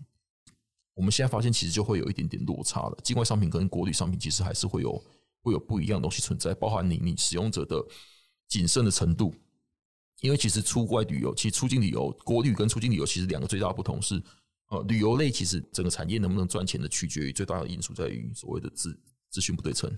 [0.93, 2.95] 我们现在发现，其实就会有一点点落差了。
[3.03, 5.03] 境外商品跟国旅商品其实还是会有
[5.41, 7.84] 会有不一样的东西存在，包含你你使用者的
[8.50, 9.34] 谨慎的程度。
[10.20, 14.22] 因为其实出国旅游，其实出境旅游，国旅跟出境旅游其实两个最大的不同是。
[14.72, 18.95] 呃，旅游类其实整个产业能不能赚钱的，取决于最大的因素在于所谓的资
[19.28, 19.91] 资讯不对称。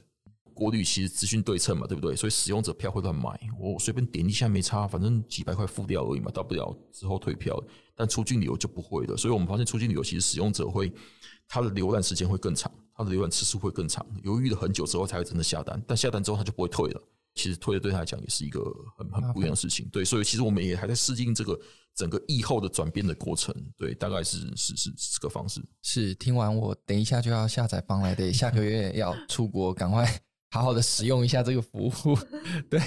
[0.53, 2.15] 国旅其实资讯对称嘛，对不对？
[2.15, 7.61] 所以使用者票会乱买，我随便点一下没差，反正几百块付掉而已嘛，大不了之后退票。
[7.95, 10.89] 但出境旅游就不会的，所以我们发现出境旅游其实使用者会
[11.49, 17.03] 他的浏览时间会更长，他的浏览次数会更长，犹豫了很久之后才会真的下单，但下单之后他就不会退了。
[17.33, 18.61] 其实退了对他来讲也是一个
[18.97, 21.59] 很很不一样的事情，对，所以其实我们也还在适应这个
[21.95, 25.61] 整个疫后的转变的过程，对，大概是是是这个方式。
[25.81, 30.05] 是听完我等一下就要下载方来的，下个月要出国，赶快
[30.51, 32.17] 好好的使用一下这个服务。
[32.69, 32.81] 对，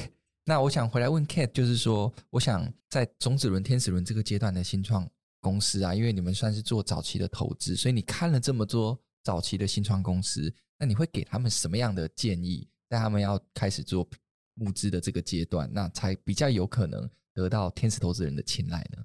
[0.44, 5.08] 那我想回来问 Kate，就是说，我想在种子轮、天使轮这个阶段的新创
[5.40, 12.68] 公司啊，因为你们算是做早期的投资，所以你看了这么多早期的新创公司，那你会给他们什么样的建议？
[12.90, 14.06] 在他们要开始做
[14.54, 19.02] 募资的这个阶段，那才比较有可能得到天使投资人的青睐呢。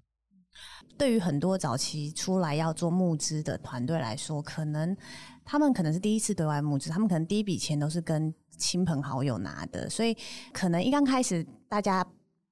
[0.98, 4.96] 对于很多早期出来要做募资的团队来说，可能
[5.46, 10.16] 他们可能是第一次对外募资，他们可能第一笔钱都是跟亲朋好友拿的，所以
[10.52, 12.06] 可能一刚开始大家。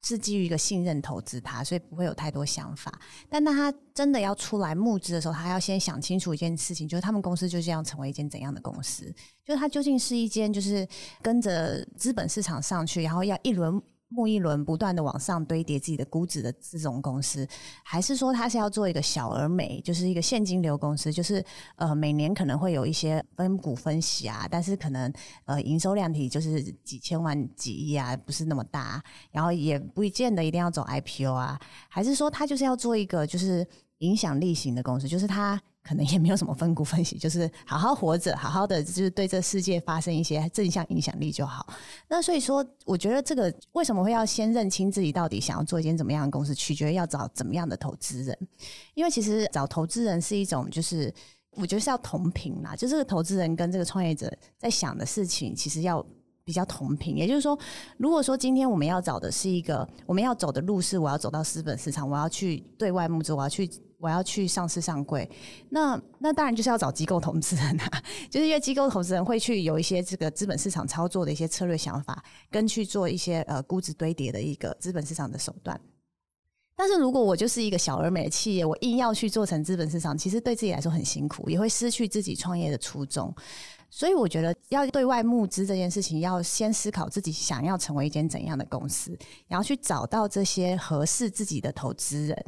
[0.08, 2.91] 是基于一个信任投资他，所以不会有太多想法。
[3.30, 9.14] 但当他真的要出来募资的时候，他要先想清楚一件事情，就是他们公司就这样成为一间怎样的公司？
[9.43, 10.88] 就是他究竟是一间就是
[11.22, 13.82] 跟着资本市场上去，然后要一轮。
[14.10, 17.47] 募一轮不断的往上堆叠自己的估值的这种公司，
[17.84, 21.43] 还是说它是要做一个小而美，就是一个现金流公司，就是
[21.76, 25.12] 呃每年可能会有一些分股分息啊，但是可能
[25.45, 33.68] 呃营收量体就是几千万几亿啊，不是那么大，然后也不见得一定要走 IPO 啊，还是说它就是要做一个就是
[33.99, 35.62] 影响力型的公司，就是它。
[35.88, 41.65] 可能也没有什么分股分析，就是好好活着，好好的就是对这世界发生一些正向影响力就好。
[42.09, 48.38] 那所以说，我觉得这个为什么会要先认清自己到底想要做一间怎么样的公司，取决于要找怎么样的投资人。
[48.95, 51.13] 因为其实找投资人是一种，就是
[51.51, 56.05] 我觉得是要同频啦，就这个投资人跟这个创业者在想的事情，其实要
[56.43, 57.15] 比较同频。
[57.15, 57.57] 也就是说，
[57.97, 63.69] 如果说今天我们要找的是一个，我们要走的路是我要走到资本市场，我要去对外募资，我要去。
[64.00, 65.28] 我要去上市上柜，
[65.70, 75.80] 那那当然就是要找机构投资人啊， 就是因为机构投资人会去有一些这个资本市场操作的一些策略想法，跟去做一些呃估值堆叠的一个资本市场的手段。
[76.76, 83.34] 但是如果我就是一个小而美的企业，我硬要去做成资本市场，其实对自己来说很辛苦，也会失去自己创业的初衷。
[83.89, 89.18] 所以我觉得要对外募资这件事情，要先思考自己想要成为一间怎样的公司，
[89.48, 92.45] 然后去找到这些合适自己的投资人。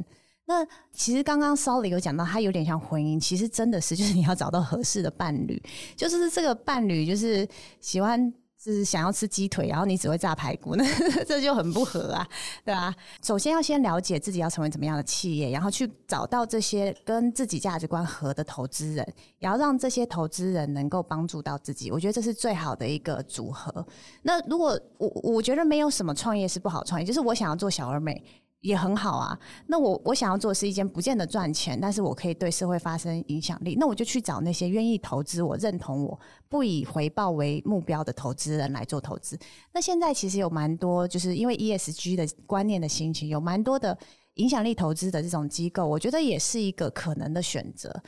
[0.50, 5.62] 那其实刚刚 Solly 有讲到，他有点像婚姻，其实真的是就是你要找到合适的伴侣，
[5.96, 7.48] 就是这个伴侣就是
[7.80, 8.32] 喜欢。
[8.62, 10.84] 是想要吃鸡腿，然后你只会炸排骨，那
[11.24, 12.28] 这就很不合啊，
[12.62, 12.94] 对吧？
[13.22, 21.90] 首先要先了解自己要成为怎么样的企业，然后去找到这些跟自己价值观合的投资人，然后让这些投资人能够帮助到自己。
[21.90, 23.82] 我觉得这是最好的一个组合。
[24.20, 28.22] 那如果我我觉得没有什么创业是不好创业，就是我想要做小而美。
[28.60, 29.38] 也很好啊。
[29.66, 33.76] 那我我想要做是一件不见得赚钱，但是我可以对社会发生影响力。
[33.78, 39.38] 那我就去找那些愿意投资我、认同我、不以回报为目标的投资人来做投资。
[39.72, 43.96] 那现在其实有蛮多，就是因为 ESG 的观念的兴起，有蛮多的
[44.34, 48.02] 影响力投资的这种机构，我觉得也是一个可能的选择。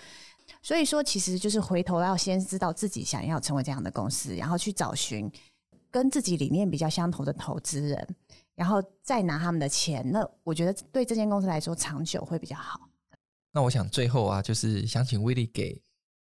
[0.60, 5.30] 所以说，其实就是回头要先知道自己想要成为这样的公司，然后去找寻
[5.90, 8.16] 跟自己理念比较相同的投资人。
[8.54, 12.88] 然后再拿他们的钱，那我觉得对这间公司来说长久会比较好。
[13.50, 15.80] 那我想最后啊，就是想请威利给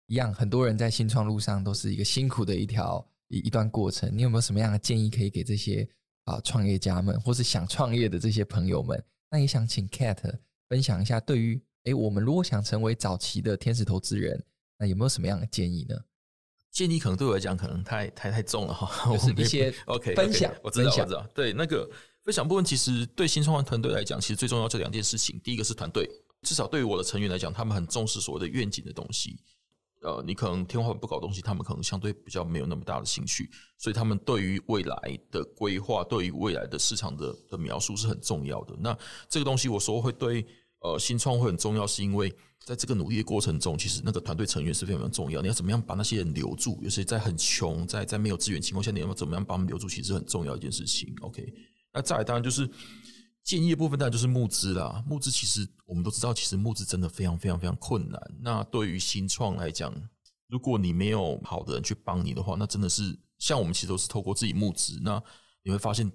[0.08, 4.10] 一样，很多人在新创路上都是一个辛苦的一条一一段过程。
[4.16, 5.88] 你有没有什么样的建议可以给这些
[6.26, 9.04] 啊创业家们，或是想创业的这些朋友们？
[9.30, 10.18] 那也想请 Cat
[10.70, 14.44] 分享一下，对于诶我们如果想成为早期的天使投资人，
[14.78, 15.96] 那有没有什么样的建议呢？
[16.72, 21.90] 建议可能对我来讲可能太太太重了哈，就是一些 OK 分享，我知道我知道，对那个。
[22.30, 25.42] 分享部分其实对新创团队来讲，其实最重要这两件事情。
[25.44, 26.08] 第一个是团队，
[26.44, 29.36] 至少对于我的成员来讲，他们很重视所谓的愿景的东西。
[30.04, 33.50] 呃，你可能天花板不搞东西，他们可能相对比较没有那么大的兴趣。
[33.80, 38.76] 所以他们对于未来的规划，对于未来的市场的的描述是很重要的。
[38.80, 38.96] 那
[39.28, 40.46] 这个东西我说会对
[40.82, 42.32] 呃新创会很重要，是因为
[42.64, 45.42] 在这个努力的过程中，其实那个团队成员是非常重要。
[45.42, 46.78] 你要怎么样把那些人留住？
[46.84, 49.90] 尤其在很穷、在在没有资源情况下，你要怎么样把他们留住？
[49.90, 51.12] 其实很重要一件事情。
[51.22, 51.52] OK。
[51.94, 52.70] 那再当然就是
[53.44, 55.04] 建议的部分，当然就是募资啦。
[55.08, 58.22] 募资其实我们都知道，其实募资真的非常非常非常困难。
[58.42, 59.92] 那对于新创来讲，
[60.48, 65.00] 如果你没有好的人去帮你的话，那真的是像我们其实都是透过自己募资。
[65.02, 65.22] 那
[65.64, 66.12] 你会发现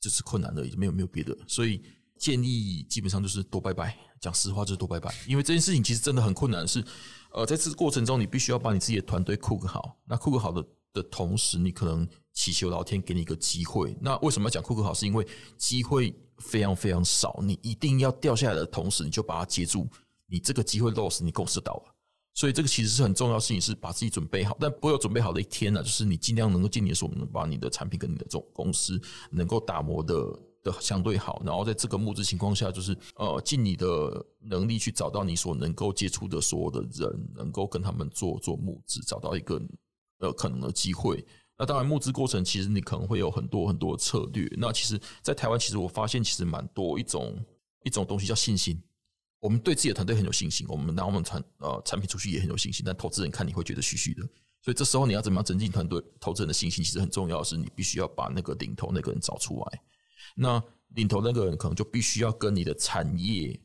[0.00, 1.36] 这是困难的，也没有没有别的。
[1.46, 1.80] 所以
[2.18, 5.14] 建议基本上就是多拜拜，讲实话就是多拜拜。
[5.28, 6.84] 因为这件事情其实真的很困难，是
[7.32, 10.00] 呃在这过程中你必须要把你自己的团队 cook 好。
[10.04, 12.08] 那 cook 好的的同时，你可能。
[12.32, 13.96] 祈求老天给你一个机会。
[14.00, 14.92] 那为什么要讲库克好？
[14.94, 15.26] 是因为
[15.56, 19.86] 机会非常非常少，你一定要掉下来的同时，你就把它接住。
[20.26, 21.94] 你这个机会 loss，你公司倒了。
[22.34, 24.56] 所以这个其实是很重要的事情，是把自己准备好。
[24.58, 28.98] 但不要准备好的一天呢、就是你尽量能够尽你的所能，把你的产品跟你的这种公司
[29.30, 30.14] 能够打磨的
[30.62, 31.42] 的相对好。
[31.44, 39.60] 然后在这个募资情况下，就是呃尽你的能力去找到你所能够接触的所有的人，能够跟他们做做募资，找到一个
[40.20, 41.22] 呃可能的机会。
[41.58, 44.48] 那当然，募资过程其实你可能会有很多很多策略。
[44.58, 47.38] 那其实，在台湾，其实我发现其实蛮多一种
[47.84, 48.82] 一种东西叫信心。
[49.38, 54.22] 我们对自己的团队很有信心，我们拿我们产呃产品出去也很有信心，但投资人看你会觉得虚虚的。
[54.60, 56.82] 所以这时候你要怎么样增进团队投资人的信心？
[56.82, 59.82] 其实很重要的是，你必须要把那个领头那个人找出来。
[60.34, 60.62] 那
[60.94, 63.60] 领头那个人可能就必须要跟你的产业，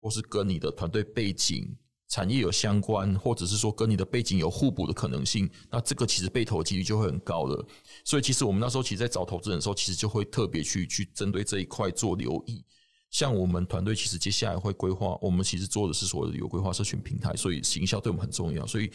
[0.00, 1.76] 或是跟你的团队背景。
[2.08, 7.66] 产业有相关，或者是说跟你的背景有互补的可能性，那这个其实被投的几率就会很高了。
[8.04, 12.64] 所以其实我们那时候其实，在找投资人的时候，其实就会特别去去针对这一块做留意。
[13.10, 18.66] 像我们团队其实接下来会规划，我们其实做的是所谓的有规划社群平台，所以行销对我们很重要。
[18.66, 18.90] 所以，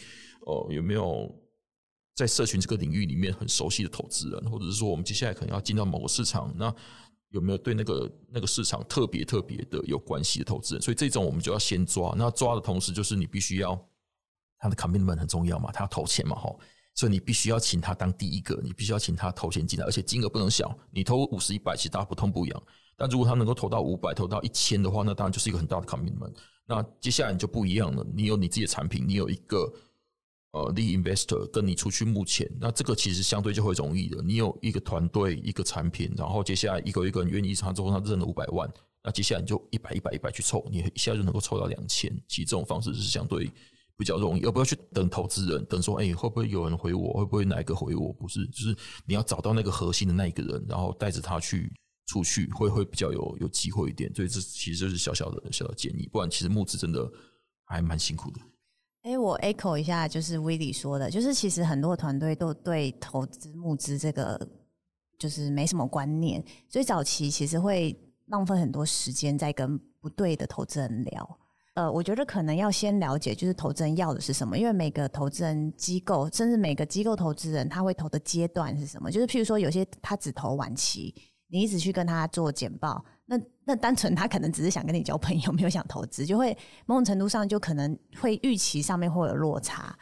[0.46, 1.32] 呃，有没有
[2.14, 6.72] 在社群这个领域里面很熟悉的投资人，或者是说我们接下来可能要进到某个市场，那
[7.34, 10.82] 有没有对那个那个市场特别特别的有关系的投资人？
[10.82, 12.14] 所以这种我们就要先抓。
[12.16, 13.76] 那抓的同时，就是你必须要
[14.56, 16.54] 他的 commitment 很重要嘛，他要投钱嘛，哈。
[16.94, 20.72] 所以你必须要请他当第一个，你必须要请他投钱进来，而且金额不能小。
[20.92, 22.62] 你投五十、一百，其实大家不痛不痒。
[22.96, 26.32] 但如果他能够投到五百、投到一千的话，那当然就是一个很大的 commitment。
[26.66, 29.72] 那接下来你就不一样了，你有你自己的产品，你有一个。
[30.54, 34.22] 呃，lead investor 跟你出去募钱，那这个其实相对就会容易的。
[34.22, 42.08] 你有一个团队，一个产品，然后接下来一个一个人愿意他之后，他挣了五百万，那接下来你就一百一百一百去凑，你一下就能够凑到两千。
[42.28, 43.50] 其实这种方式是相对
[43.96, 47.14] 比较容易，而不要去等投资人，等说，哎、会不会有人回我？
[47.14, 48.12] 会不会哪一个回我？
[48.12, 48.76] 不是，就是
[49.06, 51.68] 你要找到那个核心的那一个人，然后带着他去
[52.06, 54.08] 出去，会会比较有有机会一点。
[54.14, 57.10] 所以这其实就是小小的小的建议，不然其实募资真的
[57.64, 58.40] 还蛮辛苦的。
[59.04, 64.40] 哎、我 echo 一下，就是威利说的，就是其实很多团队都对投资募资这个
[65.18, 67.94] 就是没什么观念，所以早期其实会
[68.28, 71.38] 浪费很多时间在跟不对的投资人聊。
[71.74, 81.14] 呃，我觉得可能要先了解，就是投资人要的是什么，因为每个投资人机构，甚至每个机构投资人他会投的阶段是什么，就是譬如说有些他只投晚期。
[81.54, 89.96] 你一直去跟他做简报，那那单纯他可能只是想跟你交朋友，没有想投资，就会某种程度上就可能会预期上面会有落差。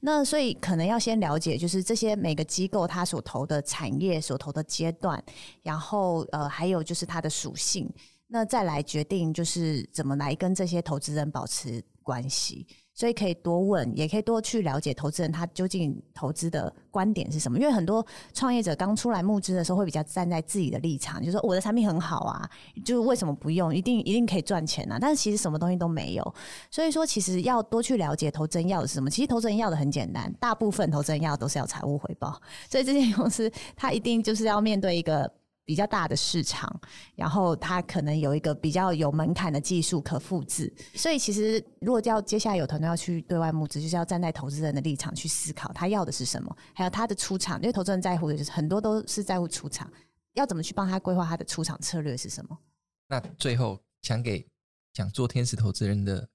[0.00, 5.24] 那所以可能要先了解，就是这些每个机构它所投的产业、所投的阶段，
[5.62, 7.90] 然后呃还有就是它的属性，
[8.26, 12.66] 那再来决定就是怎么来跟这些投资人保持关系。
[12.98, 17.56] 所以可以多问，也可以多去了解投资人他究竟投资的观点是什么。
[17.56, 22.50] 因为很多创业者刚出来募资的时候，会比较站在自己的立场，就是说我的产品很好啊，
[22.84, 23.72] 就是为什么不用？
[23.72, 24.98] 一定一定可以赚钱啊！
[25.00, 26.34] 但是其实什么东西都没有。
[26.72, 29.08] 所以说，其实要多去了解投资人要的是什么。
[29.08, 32.36] 其实投资人要的很简单，大部分投资人要的都是要财务回报。
[32.68, 35.37] 所以这间公司他一定就是要面对一个。
[35.68, 36.80] 比较大的市场，
[37.14, 49.92] 然后它可能有一个比较有门槛的技术可复制，所以其实如果要接下来有团队要去对外募资，就是要站在投资人的立场去思考他要的是什么，还有他的出场，因为投资人在乎的就是很多都是在乎出场，
[50.32, 52.58] 要怎么去帮他规划他的出场策略是什么？
[53.06, 54.48] 那最后想给
[54.94, 56.26] 想做天使投资人的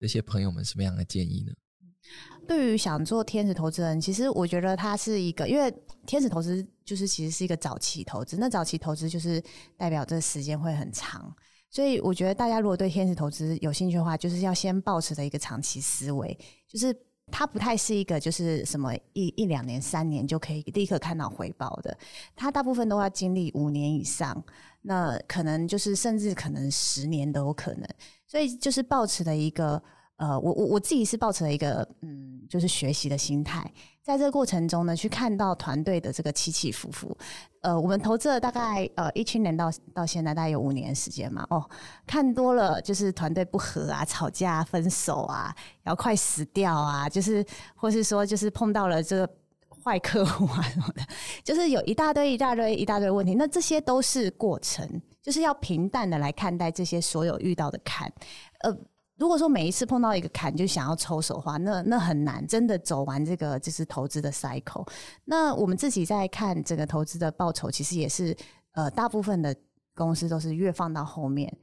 [0.00, 1.52] 这些朋友们什么样的建议呢？
[2.46, 5.72] 对于想做天使投资人，其实我觉得他是一个，因为
[6.04, 9.42] 天使投资就是其实是一个早期投资，那早期投资就是
[9.76, 11.32] 代表这时间会很长，
[11.70, 16.36] 所以我觉得大家如果对天使投资有兴趣的话，就是要先保持的一个长期思维，
[16.66, 16.96] 就是
[17.30, 21.96] 它不太是一个就是什么一一两年、三年就可以立刻看到回报的，
[22.34, 24.44] 它大部分都要经历五年以上，
[24.82, 27.88] 那可能就是甚至可能十年都有可能，
[28.26, 29.80] 所以就是保持的一个。
[30.20, 33.64] 呃，我我我自己是抱持了一个嗯，就是学习的心态，
[34.02, 37.16] 在这个过程中呢，去看到团队的这个起起伏伏。
[37.62, 41.64] 呃，我们投资了大概呃一七年到到现在大概有五年时间嘛，哦，
[42.06, 47.42] 看多了就是团队不和啊、吵架、分手啊，然后快死掉啊，就是
[47.74, 49.30] 或是说就是碰到了这个
[49.82, 51.02] 坏客户啊什么的，
[51.42, 53.34] 就是有一大堆一大堆一大堆问题。
[53.36, 54.86] 那这些都是过程，
[55.22, 58.12] 就是要平淡的来看待这些所有遇到的坎，
[58.58, 58.76] 呃。
[59.20, 64.88] 如果说每一次碰到一个坎就想要抽手的话，那那很难真的走完这个就是投资的 cycle。
[65.26, 68.34] 那我们自己在看整个投资的报酬，其实也是
[68.72, 69.54] 呃，大部分的
[69.94, 71.54] 公司都是越放到后面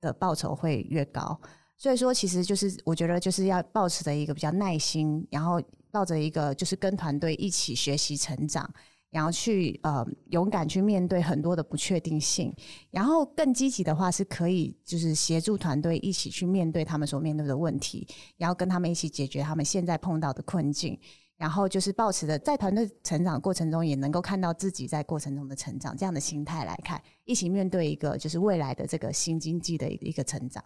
[0.00, 1.40] 的报酬会越高。
[1.76, 5.62] 所以说，其实就是我觉得就是要保持着一个比较耐心，然后
[5.92, 8.68] 抱着一个就是跟团队一起学习成长。
[9.14, 12.52] 然后去呃勇敢去面对很多的不确定性，
[12.90, 18.04] 然后更积极的话是可以就是协助团队一起去面对他们所面对的问题，
[18.36, 20.98] 然后跟他们一起解决他们现在碰到的困境，
[21.36, 30.60] 然后就是抱持着在团队成长过程中也能够看到自己在过程中的成长这样的心态来看，一起面对一个就是未来的这个新经济的一个成长。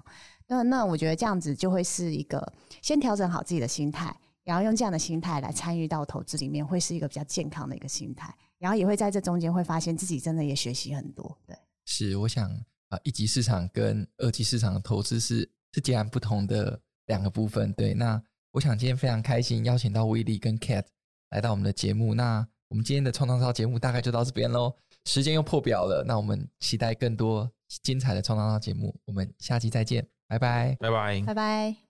[0.47, 4.17] 那那我觉得这样子就会是一个先调整好自己的心态。
[4.49, 8.35] 然后用这样的心态来参与到投资里面，会是一个比较健康的一个心态。
[8.57, 11.37] 然后也会在这中间会发现自己真的也学习很多。
[11.47, 12.51] 对，是我想
[12.89, 17.71] 啊，一级市场跟二级市场的投资是是截然不同的两个部分。
[17.75, 18.21] 对，那
[18.53, 20.87] 我想今天非常开心邀请到威利跟 Cat
[21.29, 22.15] 来到我们的节目。
[22.15, 24.75] 那我们今天的创创烧节目大概就到这边喽，
[25.05, 26.03] 时间又破表了。
[26.09, 27.49] 那我们期待更多
[27.83, 28.99] 精彩的创创烧节目。
[29.05, 31.88] 我们下期再见，拜拜，拜拜，拜拜。